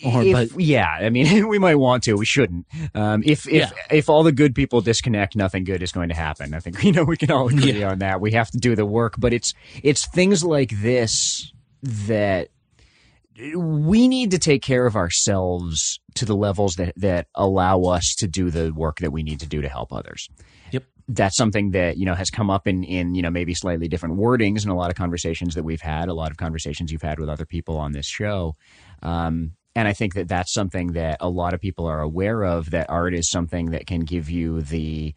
Or, 0.06 0.22
if, 0.24 0.52
but- 0.54 0.62
yeah, 0.62 0.88
I 0.88 1.10
mean, 1.10 1.48
we 1.50 1.58
might 1.60 1.76
want 1.76 2.04
to. 2.04 2.14
We 2.16 2.26
shouldn't. 2.26 2.68
Um, 2.94 3.24
if 3.26 3.48
if 3.48 3.54
Yeah. 3.54 3.72
if 3.90 4.10
all 4.10 4.24
the 4.24 4.32
good 4.32 4.54
people 4.54 4.82
disconnect, 4.82 5.36
nothing 5.36 5.64
good 5.64 5.82
is 5.82 5.92
going 5.92 6.10
to 6.10 6.16
happen. 6.16 6.54
I 6.54 6.60
think 6.60 6.84
you 6.84 6.92
know 6.92 7.04
we 7.04 7.18
can 7.18 7.32
all 7.32 7.48
agree 7.48 7.80
Yeah. 7.80 7.92
on 7.92 8.00
that. 8.00 8.22
We 8.22 8.32
have 8.34 8.52
to 8.52 8.58
do 8.58 8.76
the 8.76 8.86
work, 8.86 9.16
but 9.18 9.34
it's 9.34 9.54
it's 9.82 10.06
things 10.08 10.44
like 10.44 10.70
this 10.82 11.52
that 11.82 12.50
we 13.56 14.08
need 14.08 14.30
to 14.32 14.38
take 14.38 14.62
care 14.62 14.86
of 14.86 14.96
ourselves 14.96 16.00
to 16.16 16.26
the 16.26 16.36
levels 16.36 16.76
that 16.76 16.94
that 16.98 17.28
allow 17.34 17.82
us 17.82 18.14
to 18.20 18.28
do 18.28 18.52
the 18.52 18.72
work 18.72 19.00
that 19.00 19.12
we 19.12 19.24
need 19.24 19.40
to 19.40 19.48
do 19.48 19.60
to 19.62 19.68
help 19.68 19.92
others 19.92 20.30
Yep. 20.72 20.84
that's 21.08 21.36
something 21.36 21.72
that 21.72 21.98
you 21.98 22.06
know 22.06 22.14
has 22.14 22.30
come 22.30 22.52
up 22.52 22.68
in 22.68 22.84
in 22.84 23.16
you 23.16 23.24
know 23.24 23.32
maybe 23.32 23.56
slightly 23.56 23.88
different 23.88 24.20
wordings 24.20 24.64
in 24.64 24.70
a 24.70 24.76
lot 24.76 24.92
of 24.92 24.96
conversations 24.96 25.56
that 25.56 25.64
we've 25.64 25.82
had 25.82 26.10
a 26.10 26.14
lot 26.14 26.30
of 26.30 26.38
conversations 26.38 26.92
you've 26.92 27.02
had 27.02 27.20
with 27.20 27.28
other 27.28 27.46
people 27.48 27.78
on 27.78 27.92
this 27.92 28.06
show 28.06 28.54
um, 29.02 29.54
and 29.76 29.88
i 29.88 29.94
think 29.94 30.14
that 30.14 30.28
that's 30.28 30.54
something 30.54 30.94
that 30.94 31.18
a 31.20 31.30
lot 31.30 31.54
of 31.54 31.60
people 31.62 31.86
are 31.86 32.02
aware 32.02 32.44
of 32.44 32.72
that 32.72 32.90
art 32.90 33.14
is 33.14 33.30
something 33.30 33.72
that 33.72 33.86
can 33.88 34.02
give 34.02 34.30
you 34.30 34.62
the 34.62 35.14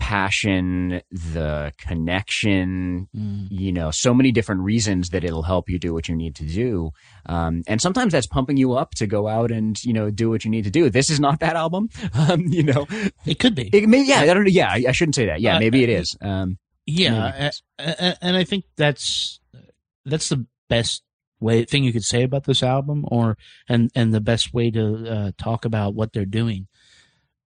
passion 0.00 1.00
the 1.10 1.72
connection 1.78 3.08
Mm. 3.16 3.46
you 3.50 3.72
know 3.72 3.90
so 3.92 4.12
many 4.12 4.32
different 4.32 4.62
reasons 4.62 5.10
that 5.10 5.22
it'll 5.24 5.44
help 5.44 5.68
you 5.70 5.78
do 5.78 5.94
what 5.94 6.08
you 6.08 6.16
need 6.16 6.34
to 6.36 6.44
do. 6.44 6.90
Um, 7.26 7.62
and 7.68 7.80
sometimes 7.80 8.12
that's 8.12 8.26
pumping 8.26 8.56
you 8.56 8.72
up 8.72 8.90
to 8.96 9.06
go 9.06 9.28
out 9.28 9.50
and 9.52 9.82
you 9.84 9.92
know 9.92 10.10
do 10.10 10.28
what 10.28 10.44
you 10.44 10.50
need 10.50 10.64
to 10.64 10.70
do. 10.70 10.90
This 10.90 11.10
is 11.10 11.20
not 11.20 11.38
that 11.40 11.54
album 11.56 11.88
um, 12.14 12.40
you 12.48 12.64
know. 12.64 12.86
It 13.24 13.38
could 13.38 13.54
be, 13.54 13.68
it 13.72 13.88
may, 13.88 14.02
yeah 14.04 14.20
i 14.20 14.26
don't 14.26 14.44
know 14.44 14.50
yeah 14.50 14.68
I, 14.68 14.84
I 14.88 14.92
shouldn't 14.92 15.14
say 15.14 15.26
that. 15.26 15.40
Yeah 15.40 15.56
Uh, 15.56 15.60
maybe 15.60 15.84
it 15.84 15.88
is. 15.90 16.16
Um, 16.20 16.58
yeah, 16.86 17.10
maybe 17.30 17.44
it 17.44 17.48
is. 17.48 17.62
a- 17.78 18.04
a- 18.08 18.18
and 18.20 18.36
I 18.36 18.44
think 18.44 18.64
that's 18.76 19.38
that's 20.04 20.28
the 20.28 20.44
best 20.68 21.02
way 21.44 21.64
thing 21.64 21.84
you 21.84 21.92
could 21.92 22.04
say 22.04 22.22
about 22.24 22.44
this 22.44 22.62
album, 22.62 23.04
or 23.08 23.36
and 23.68 23.90
and 23.94 24.12
the 24.12 24.20
best 24.20 24.52
way 24.54 24.70
to 24.72 24.84
uh, 25.16 25.30
talk 25.38 25.64
about 25.64 25.94
what 25.94 26.12
they're 26.12 26.24
doing 26.42 26.66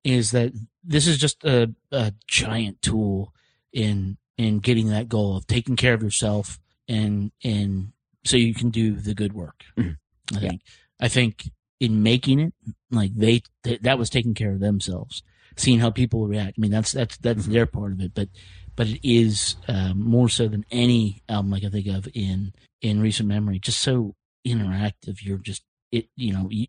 is 0.05 0.31
that 0.31 0.53
this 0.85 1.07
is 1.07 1.19
just 1.19 1.45
a, 1.45 1.75
a 1.93 2.13
giant 2.27 2.81
tool 2.83 3.33
in 3.73 4.17
in 4.37 4.61
getting 4.61 4.89
that 4.89 5.09
goal 5.09 5.37
of 5.37 5.47
taking 5.47 5.77
care 5.77 5.95
of 5.95 6.03
yourself 6.03 6.59
and 6.89 7.33
and 7.45 7.93
so 8.25 8.37
you 8.37 8.55
can 8.55 8.71
do 8.71 8.95
the 8.95 9.15
good 9.15 9.33
work. 9.33 9.65
Mhm. 9.77 9.97
I 10.37 10.41
Yeah. 10.41 10.49
think 10.51 10.61
I 11.01 11.09
think 11.09 11.51
in 11.81 12.03
making 12.03 12.41
it, 12.41 12.53
like 12.91 13.15
they, 13.15 13.43
th- 13.63 13.81
that 13.83 13.99
was 13.99 14.11
taking 14.11 14.35
care 14.35 14.51
of 14.53 14.59
themselves, 14.61 15.23
seeing 15.57 15.79
how 15.79 15.91
people 15.91 16.27
react. 16.27 16.55
I 16.59 16.61
mean, 16.61 16.73
that's 16.73 16.93
that's 16.93 17.17
that's 17.19 17.43
Mm-hmm. 17.45 17.53
their 17.53 17.67
part 17.67 17.93
of 17.93 18.01
it, 18.01 18.13
but 18.15 18.29
but 18.77 18.87
it 18.89 19.01
is 19.09 19.57
um, 19.69 20.01
more 20.03 20.29
so 20.29 20.49
than 20.49 20.65
any 20.71 21.23
album 21.29 21.53
I 21.55 21.61
can 21.61 21.71
think 21.73 21.87
of 21.89 22.09
in 22.15 22.53
in 22.83 23.01
recent 23.01 23.29
memory. 23.29 23.59
Just 23.59 23.81
so 23.81 24.15
interactive. 24.47 25.23
You're 25.23 25.39
just 25.39 25.63
it. 25.93 26.09
You 26.17 26.33
know, 26.33 26.49
you, 26.51 26.67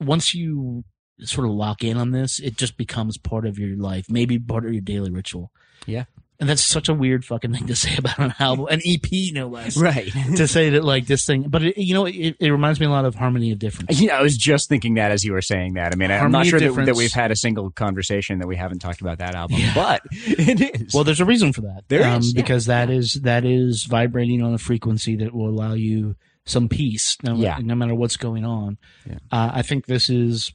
once 0.00 0.34
you 0.34 0.84
sort 1.20 1.46
of 1.46 1.54
lock 1.54 1.84
in 1.84 1.96
on 1.96 2.10
this, 2.10 2.40
it 2.40 2.56
just 2.56 2.76
becomes 2.76 3.18
part 3.18 3.46
of 3.46 3.58
your 3.58 3.76
life, 3.76 4.06
maybe 4.08 4.38
part 4.38 4.66
of 4.66 4.72
your 4.72 4.82
daily 4.82 5.10
ritual. 5.10 5.52
Yeah. 5.86 6.04
And 6.40 6.48
that's 6.48 6.64
such 6.64 6.88
a 6.88 6.94
weird 6.94 7.24
fucking 7.24 7.52
thing 7.54 7.66
to 7.68 7.76
say 7.76 7.94
about 7.98 8.18
an 8.18 8.34
album, 8.38 8.66
an 8.70 8.80
EP, 8.84 9.32
no 9.32 9.46
less. 9.46 9.76
Right. 9.76 10.12
to 10.36 10.48
say 10.48 10.70
that 10.70 10.84
like 10.84 11.06
this 11.06 11.24
thing, 11.24 11.44
but 11.48 11.62
it, 11.62 11.78
you 11.78 11.94
know, 11.94 12.06
it, 12.06 12.36
it 12.40 12.50
reminds 12.50 12.80
me 12.80 12.86
a 12.86 12.90
lot 12.90 13.04
of 13.04 13.14
Harmony 13.14 13.52
of 13.52 13.58
Difference. 13.58 14.00
Yeah, 14.00 14.18
I 14.18 14.22
was 14.22 14.36
just 14.36 14.68
thinking 14.68 14.94
that 14.94 15.12
as 15.12 15.24
you 15.24 15.32
were 15.32 15.42
saying 15.42 15.74
that. 15.74 15.92
I 15.92 15.96
mean, 15.96 16.10
I'm 16.10 16.32
not 16.32 16.46
sure 16.46 16.58
that, 16.58 16.86
that 16.86 16.96
we've 16.96 17.12
had 17.12 17.30
a 17.30 17.36
single 17.36 17.70
conversation 17.70 18.40
that 18.40 18.48
we 18.48 18.56
haven't 18.56 18.80
talked 18.80 19.00
about 19.00 19.18
that 19.18 19.34
album, 19.34 19.60
but 19.74 20.02
it 20.12 20.80
is. 20.80 20.94
Well, 20.94 21.04
there's 21.04 21.20
a 21.20 21.24
reason 21.24 21.52
for 21.52 21.62
that. 21.62 21.84
There 21.88 22.04
um, 22.04 22.20
is, 22.20 22.34
yeah. 22.34 22.42
because 22.42 22.66
that 22.66 22.90
is 22.90 23.14
that 23.22 23.44
is 23.44 23.84
vibrating 23.84 24.42
on 24.42 24.54
a 24.54 24.58
frequency 24.58 25.16
that 25.16 25.32
will 25.32 25.48
allow 25.48 25.74
you 25.74 26.16
some 26.46 26.68
peace, 26.68 27.16
no, 27.22 27.36
Yeah. 27.36 27.58
no 27.62 27.74
matter 27.74 27.94
what's 27.94 28.16
going 28.16 28.44
on. 28.44 28.78
Yeah. 29.06 29.18
Uh, 29.30 29.50
I 29.54 29.62
think 29.62 29.86
this 29.86 30.10
is 30.10 30.52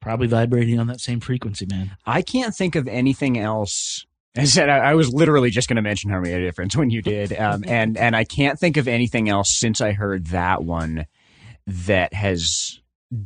probably 0.00 0.26
vibrating 0.26 0.78
on 0.78 0.86
that 0.86 1.00
same 1.00 1.20
frequency, 1.20 1.66
man. 1.66 1.96
I 2.06 2.22
can't 2.22 2.54
think 2.54 2.74
of 2.74 2.88
anything 2.88 3.38
else. 3.38 4.06
I 4.36 4.44
said 4.44 4.68
I, 4.68 4.78
I 4.78 4.94
was 4.94 5.12
literally 5.12 5.50
just 5.50 5.68
going 5.68 5.76
to 5.76 5.82
mention 5.82 6.10
Harmony 6.10 6.34
of 6.34 6.40
Difference 6.40 6.76
when 6.76 6.90
you 6.90 7.02
did, 7.02 7.32
um, 7.32 7.64
and 7.68 7.96
and 7.96 8.14
I 8.14 8.24
can't 8.24 8.58
think 8.58 8.76
of 8.76 8.88
anything 8.88 9.28
else 9.28 9.58
since 9.58 9.80
I 9.80 9.92
heard 9.92 10.28
that 10.28 10.62
one 10.62 11.06
that 11.66 12.14
has 12.14 12.80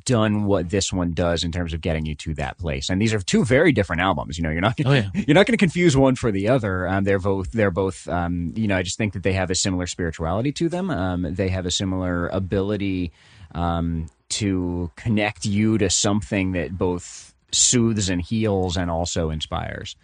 done 0.06 0.44
what 0.44 0.70
this 0.70 0.90
one 0.90 1.12
does 1.12 1.44
in 1.44 1.52
terms 1.52 1.74
of 1.74 1.80
getting 1.82 2.06
you 2.06 2.14
to 2.14 2.32
that 2.34 2.56
place. 2.56 2.88
And 2.88 3.02
these 3.02 3.12
are 3.12 3.20
two 3.20 3.44
very 3.44 3.70
different 3.70 4.00
albums. 4.00 4.38
You 4.38 4.44
know, 4.44 4.50
you're 4.50 4.62
not 4.62 4.78
Oh 4.84 4.92
yeah, 4.92 5.10
you're 5.14 5.34
not 5.34 5.46
going 5.46 5.52
to 5.52 5.58
confuse 5.58 5.96
one 5.96 6.16
for 6.16 6.32
the 6.32 6.48
other. 6.48 6.88
Um, 6.88 7.04
they're 7.04 7.18
both 7.18 7.52
they're 7.52 7.70
both 7.70 8.08
um, 8.08 8.52
you 8.56 8.66
know 8.66 8.76
I 8.76 8.82
just 8.82 8.96
think 8.96 9.12
that 9.12 9.22
they 9.22 9.34
have 9.34 9.50
a 9.50 9.54
similar 9.54 9.86
spirituality 9.86 10.52
to 10.52 10.68
them. 10.68 10.90
Um, 10.90 11.34
they 11.34 11.48
have 11.50 11.66
a 11.66 11.70
similar 11.70 12.28
ability 12.28 13.12
um, 13.54 14.06
to 14.30 14.90
connect 14.96 15.44
you 15.44 15.76
to 15.78 15.90
something 15.90 16.52
that 16.52 16.76
both 16.76 17.34
soothes 17.52 18.08
and 18.08 18.22
heals 18.22 18.76
and 18.76 18.90
also 18.90 19.30
inspires. 19.30 19.96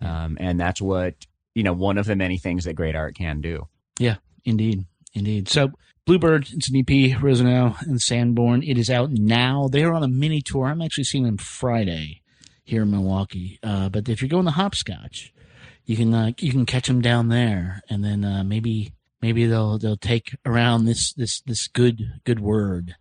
Um, 0.00 0.36
and 0.40 0.60
that's 0.60 0.80
what 0.80 1.14
you 1.54 1.62
know 1.62 1.72
one 1.72 1.98
of 1.98 2.06
the 2.06 2.16
many 2.16 2.38
things 2.38 2.64
that 2.64 2.74
great 2.74 2.96
art 2.96 3.16
can 3.16 3.40
do. 3.40 3.68
yeah, 3.98 4.16
indeed, 4.44 4.84
indeed. 5.14 5.48
So. 5.48 5.70
Bluebird, 6.06 6.46
it's 6.52 6.70
an 6.70 6.84
EP, 6.88 7.20
Rosenau 7.20 7.74
and 7.80 8.00
Sanborn. 8.00 8.62
It 8.62 8.78
is 8.78 8.88
out 8.88 9.10
now. 9.10 9.66
They 9.66 9.82
are 9.82 9.92
on 9.92 10.04
a 10.04 10.08
mini 10.08 10.40
tour. 10.40 10.66
I'm 10.66 10.80
actually 10.80 11.02
seeing 11.02 11.24
them 11.24 11.36
Friday 11.36 12.22
here 12.62 12.82
in 12.82 12.92
Milwaukee. 12.92 13.58
Uh, 13.60 13.88
but 13.88 14.08
if 14.08 14.22
you're 14.22 14.28
going 14.28 14.44
to 14.44 14.52
Hopscotch, 14.52 15.32
you 15.84 15.96
can 15.96 16.14
uh, 16.14 16.32
you 16.38 16.52
can 16.52 16.66
catch 16.66 16.86
them 16.88 17.00
down 17.00 17.28
there, 17.28 17.80
and 17.88 18.04
then 18.04 18.24
uh, 18.24 18.44
maybe 18.44 18.92
maybe 19.22 19.46
they'll 19.46 19.78
they'll 19.78 19.96
take 19.96 20.36
around 20.44 20.84
this 20.84 21.12
this 21.14 21.40
this 21.40 21.68
good 21.68 22.20
good 22.24 22.40
word 22.40 22.96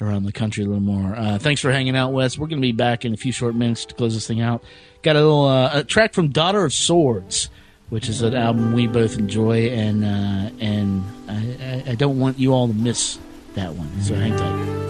around 0.00 0.24
the 0.24 0.32
country 0.32 0.64
a 0.64 0.66
little 0.66 0.82
more. 0.82 1.14
Uh, 1.16 1.38
thanks 1.38 1.60
for 1.60 1.70
hanging 1.70 1.96
out, 1.96 2.12
Wes. 2.12 2.38
We're 2.38 2.46
going 2.48 2.60
to 2.60 2.66
be 2.66 2.72
back 2.72 3.04
in 3.04 3.14
a 3.14 3.16
few 3.16 3.32
short 3.32 3.54
minutes 3.54 3.84
to 3.86 3.94
close 3.94 4.14
this 4.14 4.26
thing 4.26 4.40
out. 4.40 4.62
Got 5.02 5.16
a 5.16 5.20
little 5.20 5.46
uh, 5.46 5.80
a 5.80 5.84
track 5.84 6.14
from 6.14 6.28
Daughter 6.28 6.64
of 6.64 6.72
Swords, 6.72 7.48
which 7.90 8.08
is 8.08 8.22
an 8.22 8.34
album 8.34 8.72
we 8.72 8.86
both 8.86 9.18
enjoy, 9.18 9.68
and 9.68 10.04
uh, 10.04 10.50
and 10.60 11.04
I, 11.28 11.84
I, 11.88 11.92
I 11.92 11.94
don't 11.94 12.18
want 12.18 12.38
you 12.38 12.52
all 12.52 12.68
to 12.68 12.74
miss 12.74 13.18
that 13.54 13.74
one. 13.74 13.88
So 14.02 14.14
hang 14.14 14.36
tight. 14.36 14.84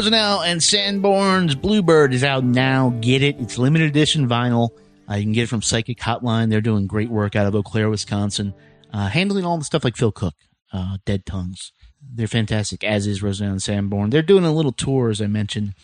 Rosenau 0.00 0.40
and 0.40 0.62
Sanborn's 0.62 1.54
Bluebird 1.54 2.14
is 2.14 2.24
out 2.24 2.42
now. 2.42 2.88
Get 3.02 3.22
it. 3.22 3.38
It's 3.38 3.58
limited 3.58 3.90
edition 3.90 4.26
vinyl. 4.26 4.70
Uh, 5.06 5.16
you 5.16 5.24
can 5.24 5.32
get 5.32 5.42
it 5.42 5.48
from 5.48 5.60
Psychic 5.60 5.98
Hotline. 5.98 6.48
They're 6.48 6.62
doing 6.62 6.86
great 6.86 7.10
work 7.10 7.36
out 7.36 7.46
of 7.46 7.54
Eau 7.54 7.62
Claire, 7.62 7.90
Wisconsin, 7.90 8.54
uh, 8.94 9.08
handling 9.08 9.44
all 9.44 9.58
the 9.58 9.64
stuff 9.64 9.84
like 9.84 9.98
Phil 9.98 10.10
Cook, 10.10 10.34
uh, 10.72 10.96
Dead 11.04 11.26
Tongues. 11.26 11.72
They're 12.00 12.26
fantastic, 12.26 12.82
as 12.82 13.06
is 13.06 13.22
Rosenau 13.22 13.50
and 13.50 13.62
Sanborn. 13.62 14.08
They're 14.08 14.22
doing 14.22 14.46
a 14.46 14.54
little 14.54 14.72
tour, 14.72 15.10
as 15.10 15.20
I 15.20 15.26
mentioned. 15.26 15.74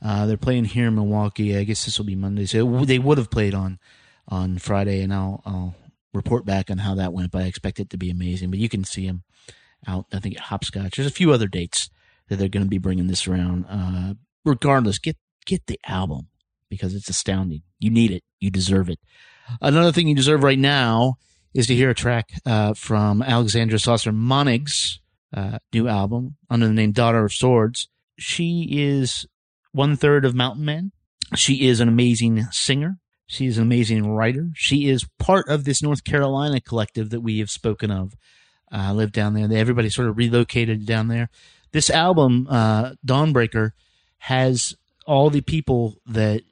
Uh, 0.00 0.24
they're 0.24 0.38
playing 0.38 0.64
here 0.64 0.86
in 0.86 0.94
Milwaukee. 0.94 1.54
I 1.54 1.64
guess 1.64 1.84
this 1.84 1.98
will 1.98 2.06
be 2.06 2.16
Monday. 2.16 2.46
So 2.46 2.82
they 2.86 2.98
would 2.98 3.18
have 3.18 3.30
played 3.30 3.52
on 3.52 3.78
on 4.26 4.56
Friday, 4.56 5.02
and 5.02 5.12
I'll, 5.12 5.42
I'll 5.44 5.74
report 6.14 6.46
back 6.46 6.70
on 6.70 6.78
how 6.78 6.94
that 6.94 7.12
went. 7.12 7.30
But 7.30 7.42
I 7.42 7.46
expect 7.46 7.78
it 7.78 7.90
to 7.90 7.98
be 7.98 8.08
amazing. 8.08 8.48
But 8.48 8.58
you 8.58 8.70
can 8.70 8.84
see 8.84 9.06
them 9.06 9.24
out, 9.86 10.06
I 10.14 10.20
think, 10.20 10.36
at 10.36 10.44
Hopscotch. 10.44 10.96
There's 10.96 11.06
a 11.06 11.10
few 11.10 11.30
other 11.30 11.46
dates 11.46 11.90
that 12.28 12.36
they're 12.36 12.48
going 12.48 12.64
to 12.64 12.70
be 12.70 12.78
bringing 12.78 13.06
this 13.06 13.26
around. 13.26 13.64
Uh, 13.68 14.14
regardless, 14.44 14.98
get 14.98 15.16
get 15.44 15.66
the 15.66 15.78
album 15.86 16.28
because 16.68 16.94
it's 16.94 17.08
astounding. 17.08 17.62
You 17.78 17.90
need 17.90 18.10
it. 18.10 18.22
You 18.40 18.50
deserve 18.50 18.88
it. 18.88 18.98
Another 19.60 19.92
thing 19.92 20.08
you 20.08 20.14
deserve 20.14 20.42
right 20.42 20.58
now 20.58 21.16
is 21.54 21.66
to 21.68 21.74
hear 21.74 21.90
a 21.90 21.94
track 21.94 22.30
uh, 22.44 22.74
from 22.74 23.22
Alexandra 23.22 23.78
Sauser-Monnig's 23.78 25.00
uh, 25.34 25.58
new 25.72 25.88
album 25.88 26.36
under 26.50 26.66
the 26.66 26.72
name 26.72 26.92
Daughter 26.92 27.24
of 27.24 27.32
Swords. 27.32 27.88
She 28.18 28.68
is 28.70 29.26
one 29.72 29.96
third 29.96 30.24
of 30.24 30.34
Mountain 30.34 30.64
Man. 30.64 30.92
She 31.34 31.68
is 31.68 31.80
an 31.80 31.88
amazing 31.88 32.46
singer. 32.50 32.98
She 33.26 33.46
is 33.46 33.58
an 33.58 33.64
amazing 33.64 34.08
writer. 34.08 34.50
She 34.54 34.88
is 34.88 35.06
part 35.18 35.48
of 35.48 35.64
this 35.64 35.82
North 35.82 36.04
Carolina 36.04 36.60
collective 36.60 37.10
that 37.10 37.20
we 37.20 37.38
have 37.38 37.50
spoken 37.50 37.90
of. 37.90 38.14
Uh, 38.72 38.92
live 38.92 39.12
down 39.12 39.34
there. 39.34 39.48
Everybody 39.52 39.88
sort 39.90 40.08
of 40.08 40.16
relocated 40.16 40.86
down 40.86 41.08
there 41.08 41.30
this 41.72 41.90
album, 41.90 42.46
uh, 42.50 42.92
Dawnbreaker, 43.04 43.72
has 44.18 44.74
all 45.06 45.30
the 45.30 45.40
people 45.40 45.96
that 46.06 46.42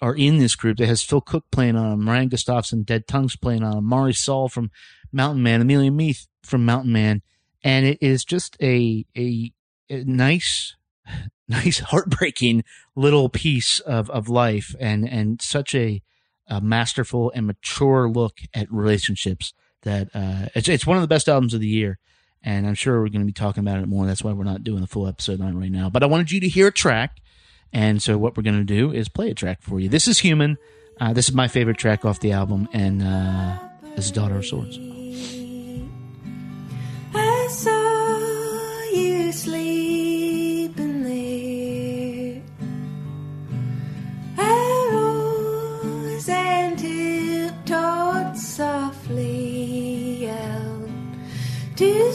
are 0.00 0.14
in 0.14 0.38
this 0.38 0.56
group. 0.56 0.80
It 0.80 0.86
has 0.86 1.02
Phil 1.02 1.20
Cook 1.20 1.44
playing 1.52 1.76
on 1.76 1.90
them, 1.90 2.08
Ryan 2.08 2.28
Gustafson, 2.28 2.82
Dead 2.82 3.06
Tongues 3.06 3.36
playing 3.36 3.62
on 3.62 3.76
them, 3.76 3.84
Molly 3.84 4.12
Sarlé 4.12 4.50
from 4.50 4.70
Mountain 5.12 5.42
Man, 5.42 5.60
Amelia 5.60 5.90
Meath 5.90 6.26
from 6.42 6.64
Mountain 6.64 6.92
Man, 6.92 7.22
and 7.62 7.86
it 7.86 7.98
is 8.00 8.24
just 8.24 8.56
a 8.60 9.06
a, 9.16 9.52
a 9.88 10.04
nice, 10.04 10.74
nice, 11.48 11.78
heartbreaking 11.78 12.64
little 12.96 13.28
piece 13.28 13.78
of 13.80 14.10
of 14.10 14.28
life, 14.28 14.74
and 14.80 15.08
and 15.08 15.40
such 15.40 15.74
a, 15.74 16.02
a 16.48 16.60
masterful 16.60 17.30
and 17.34 17.46
mature 17.46 18.08
look 18.08 18.38
at 18.52 18.72
relationships 18.72 19.54
that 19.82 20.08
uh, 20.14 20.46
it's 20.54 20.68
it's 20.68 20.86
one 20.86 20.96
of 20.96 21.02
the 21.02 21.08
best 21.08 21.28
albums 21.28 21.54
of 21.54 21.60
the 21.60 21.68
year 21.68 21.98
and 22.44 22.66
I'm 22.66 22.74
sure 22.74 23.00
we're 23.00 23.08
going 23.08 23.22
to 23.22 23.26
be 23.26 23.32
talking 23.32 23.62
about 23.62 23.78
it 23.78 23.88
more. 23.88 24.06
That's 24.06 24.22
why 24.22 24.32
we're 24.32 24.44
not 24.44 24.64
doing 24.64 24.82
a 24.82 24.86
full 24.86 25.06
episode 25.06 25.40
on 25.40 25.48
it 25.56 25.58
right 25.58 25.70
now. 25.70 25.90
But 25.90 26.02
I 26.02 26.06
wanted 26.06 26.30
you 26.30 26.40
to 26.40 26.48
hear 26.48 26.68
a 26.68 26.72
track, 26.72 27.18
and 27.72 28.02
so 28.02 28.18
what 28.18 28.36
we're 28.36 28.42
going 28.42 28.58
to 28.58 28.64
do 28.64 28.92
is 28.92 29.08
play 29.08 29.30
a 29.30 29.34
track 29.34 29.62
for 29.62 29.80
you. 29.80 29.88
This 29.88 30.08
is 30.08 30.18
Human. 30.20 30.58
Uh, 31.00 31.12
this 31.12 31.28
is 31.28 31.34
my 31.34 31.48
favorite 31.48 31.78
track 31.78 32.04
off 32.04 32.20
the 32.20 32.32
album, 32.32 32.68
and 32.72 33.02
uh, 33.02 33.58
this 33.96 34.06
is 34.06 34.10
Daughter 34.10 34.36
of 34.36 34.46
Swords. 34.46 34.78
I 37.14 37.48
saw 37.50 38.96
you 38.96 39.32
sleeping 39.32 41.02
there. 41.02 41.22
And 46.34 46.78
tiptoed 46.78 48.36
softly 48.36 50.28
out 50.30 50.88
to 51.76 52.11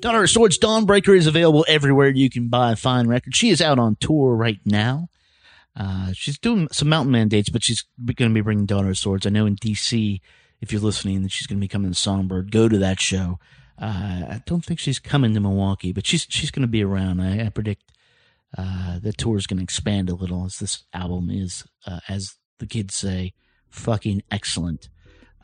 Daughter 0.00 0.22
of 0.22 0.30
Swords 0.30 0.58
Dawnbreaker 0.58 1.16
is 1.16 1.26
available 1.26 1.64
everywhere 1.68 2.08
you 2.08 2.28
can 2.28 2.48
buy 2.48 2.74
fine 2.74 3.08
records. 3.08 3.36
She 3.36 3.50
is 3.50 3.62
out 3.62 3.78
on 3.78 3.96
tour 3.96 4.34
right 4.34 4.60
now. 4.64 5.08
Uh, 5.74 6.12
she's 6.12 6.38
doing 6.38 6.68
some 6.70 6.88
Mountain 6.88 7.12
Man 7.12 7.28
dates, 7.28 7.48
but 7.48 7.62
she's 7.62 7.84
going 8.04 8.30
to 8.30 8.34
be 8.34 8.40
bringing 8.40 8.66
Daughter 8.66 8.90
of 8.90 8.98
Swords. 8.98 9.26
I 9.26 9.30
know 9.30 9.46
in 9.46 9.56
DC, 9.56 10.20
if 10.60 10.72
you're 10.72 10.80
listening, 10.80 11.22
that 11.22 11.32
she's 11.32 11.46
going 11.46 11.58
to 11.58 11.64
be 11.64 11.68
coming 11.68 11.92
to 11.92 11.96
Songbyrd. 11.96 12.50
Go 12.50 12.68
to 12.68 12.78
that 12.78 13.00
show. 13.00 13.38
Uh, 13.80 14.24
I 14.30 14.42
don't 14.46 14.64
think 14.64 14.80
she's 14.80 14.98
coming 14.98 15.34
to 15.34 15.40
Milwaukee, 15.40 15.92
but 15.92 16.06
she's 16.06 16.26
she's 16.30 16.50
going 16.50 16.62
to 16.62 16.68
be 16.68 16.82
around. 16.82 17.20
I, 17.20 17.46
I 17.46 17.48
predict 17.50 17.92
uh, 18.56 18.98
the 19.00 19.12
tour 19.12 19.36
is 19.36 19.46
going 19.46 19.58
to 19.58 19.64
expand 19.64 20.08
a 20.08 20.14
little 20.14 20.46
as 20.46 20.58
this 20.58 20.84
album 20.94 21.30
is, 21.30 21.64
uh, 21.86 22.00
as 22.08 22.36
the 22.58 22.66
kids 22.66 22.94
say, 22.94 23.34
fucking 23.68 24.22
excellent. 24.30 24.88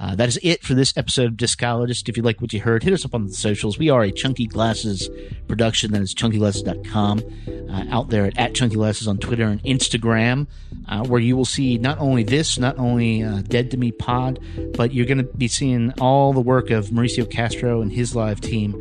Uh, 0.03 0.17
that 0.17 0.29
is 0.29 0.37
it 0.43 0.65
for 0.65 0.75
this 0.75 0.93
episode 0.97 1.27
of 1.27 1.37
Discologist. 1.37 2.09
If 2.09 2.17
you 2.17 2.25
like 2.25 2.41
what 2.41 2.53
you 2.53 2.61
heard, 2.61 2.83
hit 2.83 2.93
us 2.93 3.05
up 3.05 3.15
on 3.15 3.25
the 3.25 3.33
socials. 3.33 3.79
We 3.79 3.88
are 3.88 4.03
a 4.03 4.11
Chunky 4.11 4.49
Glasses 4.49 5.09
production. 5.47 5.93
That 5.93 6.03
is 6.03 6.12
chunkyglasses.com. 6.12 7.23
Uh, 7.71 7.85
out 7.88 8.09
there 8.11 8.27
at, 8.27 8.37
at 8.37 8.53
Chunky 8.53 8.75
Glasses 8.75 9.07
on 9.07 9.19
Twitter 9.19 9.45
and 9.45 9.62
Instagram, 9.62 10.49
uh, 10.88 11.05
where 11.05 11.21
you 11.21 11.37
will 11.37 11.45
see 11.45 11.79
not 11.79 12.01
only 12.01 12.25
this, 12.25 12.59
not 12.59 12.77
only 12.79 13.23
uh, 13.23 13.43
Dead 13.43 13.71
to 13.71 13.77
Me 13.77 13.93
Pod, 13.93 14.41
but 14.75 14.93
you're 14.93 15.07
going 15.07 15.19
to 15.19 15.25
be 15.25 15.47
seeing 15.47 15.93
all 16.01 16.33
the 16.33 16.41
work 16.41 16.71
of 16.71 16.88
Mauricio 16.88 17.31
Castro 17.31 17.81
and 17.81 17.93
his 17.93 18.17
live 18.17 18.41
team 18.41 18.73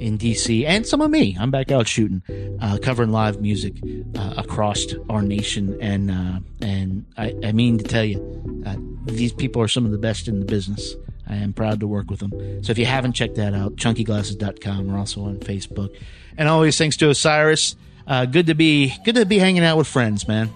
in 0.00 0.18
DC, 0.18 0.64
and 0.66 0.86
some 0.86 1.00
of 1.00 1.10
me. 1.10 1.36
I'm 1.38 1.50
back 1.50 1.70
out 1.70 1.86
shooting, 1.86 2.22
uh, 2.60 2.78
covering 2.78 3.12
live 3.12 3.40
music 3.40 3.74
uh, 4.16 4.34
across 4.36 4.86
our 5.08 5.22
nation, 5.22 5.76
and 5.80 6.10
uh, 6.10 6.40
and 6.60 7.04
I, 7.16 7.34
I 7.44 7.52
mean 7.52 7.78
to 7.78 7.84
tell 7.84 8.04
you, 8.04 8.64
uh, 8.66 8.76
these 9.04 9.32
people 9.32 9.62
are 9.62 9.68
some 9.68 9.84
of 9.84 9.92
the 9.92 9.98
best 9.98 10.26
in 10.26 10.40
the 10.40 10.46
business. 10.46 10.96
I 11.28 11.36
am 11.36 11.52
proud 11.52 11.78
to 11.80 11.86
work 11.86 12.10
with 12.10 12.20
them. 12.20 12.32
So 12.64 12.72
if 12.72 12.78
you 12.78 12.86
haven't 12.86 13.12
checked 13.12 13.36
that 13.36 13.54
out, 13.54 13.76
chunkyglasses.com. 13.76 14.88
We're 14.88 14.98
also 14.98 15.22
on 15.24 15.36
Facebook, 15.38 15.94
and 16.36 16.48
always 16.48 16.76
thanks 16.76 16.96
to 16.98 17.10
Osiris. 17.10 17.76
Uh, 18.06 18.24
good 18.24 18.46
to 18.46 18.54
be 18.54 18.94
good 19.04 19.14
to 19.14 19.26
be 19.26 19.38
hanging 19.38 19.62
out 19.62 19.76
with 19.76 19.86
friends, 19.86 20.26
man. 20.26 20.50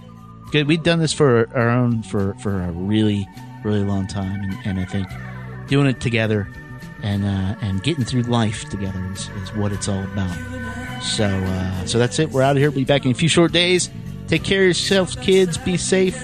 Good. 0.51 0.67
We've 0.67 0.83
done 0.83 0.99
this 0.99 1.13
for 1.13 1.49
our 1.55 1.69
own 1.69 2.03
for 2.03 2.35
for 2.35 2.63
a 2.63 2.73
really 2.73 3.29
really 3.63 3.85
long 3.85 4.07
time, 4.07 4.41
and, 4.41 4.59
and 4.65 4.81
I 4.81 4.85
think 4.85 5.07
doing 5.69 5.87
it 5.87 6.01
together 6.01 6.49
and 7.05 7.25
uh, 7.25 7.55
and 7.61 7.83
getting 7.83 8.05
through 8.05 8.23
life 8.23 8.69
together 8.71 9.01
is, 9.13 9.29
is 9.43 9.55
what 9.55 9.73
it's 9.73 9.89
all 9.89 10.03
about. 10.03 10.35
So 11.03 11.27
uh, 11.27 11.87
so 11.87 11.99
that's 11.99 12.19
it. 12.19 12.31
We're 12.31 12.43
out 12.43 12.53
of 12.53 12.57
here. 12.57 12.71
We'll 12.71 12.81
be 12.81 12.85
back 12.85 13.05
in 13.05 13.13
a 13.13 13.15
few 13.15 13.29
short 13.29 13.53
days. 13.53 13.91
Take 14.27 14.43
care 14.43 14.61
of 14.61 14.65
yourselves, 14.65 15.15
kids. 15.17 15.59
Be 15.59 15.77
safe, 15.77 16.17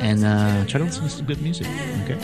and 0.00 0.24
uh, 0.24 0.66
try 0.66 0.78
to 0.78 0.84
listen 0.84 1.04
to 1.04 1.10
some 1.10 1.26
good 1.26 1.40
music. 1.40 1.68
Okay. 2.04 2.18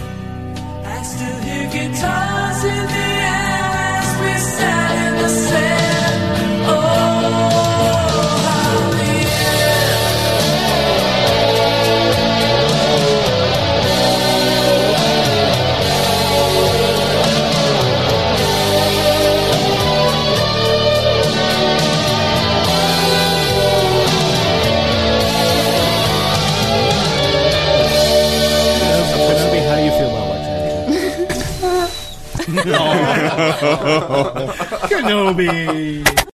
Kenobi. 34.88 36.31